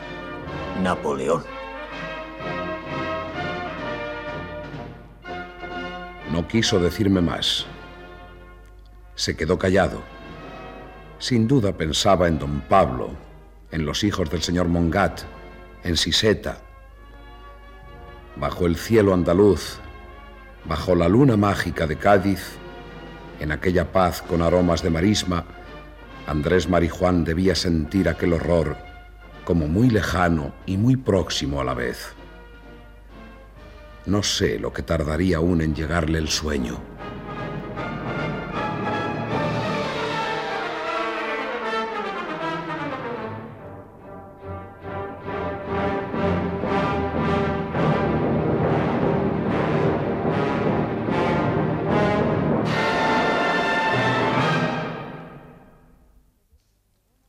[0.82, 1.42] Napoleón.
[6.32, 7.66] No quiso decirme más.
[9.14, 10.02] Se quedó callado.
[11.18, 13.10] Sin duda pensaba en don Pablo,
[13.70, 15.22] en los hijos del señor Mongat,
[15.82, 16.58] en Siseta.
[18.36, 19.78] Bajo el cielo andaluz,
[20.66, 22.58] bajo la luna mágica de Cádiz,
[23.40, 25.44] en aquella paz con aromas de marisma,
[26.26, 28.76] Andrés Marijuán debía sentir aquel horror
[29.46, 32.08] como muy lejano y muy próximo a la vez.
[34.04, 36.95] No sé lo que tardaría aún en llegarle el sueño.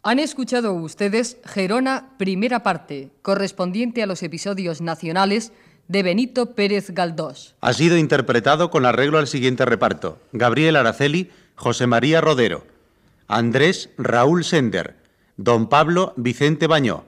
[0.07, 5.51] Han escuchado ustedes Gerona, primera parte, correspondiente a los episodios nacionales
[5.89, 7.55] de Benito Pérez Galdós.
[7.59, 10.21] Ha sido interpretado con arreglo al siguiente reparto.
[10.31, 12.65] Gabriel Araceli, José María Rodero,
[13.27, 14.95] Andrés Raúl Sender,
[15.35, 17.03] Don Pablo Vicente Bañó,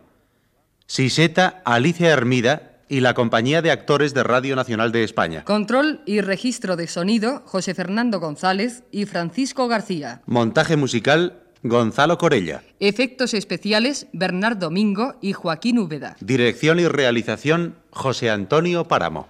[0.86, 5.46] Siseta Alicia Hermida y la Compañía de Actores de Radio Nacional de España.
[5.46, 10.22] Control y registro de sonido, José Fernando González y Francisco García.
[10.26, 12.64] Montaje musical, Gonzalo Corella.
[12.80, 16.16] Efectos especiales, Bernardo Domingo y Joaquín Úbeda.
[16.22, 19.28] Dirección y realización, José Antonio Páramo.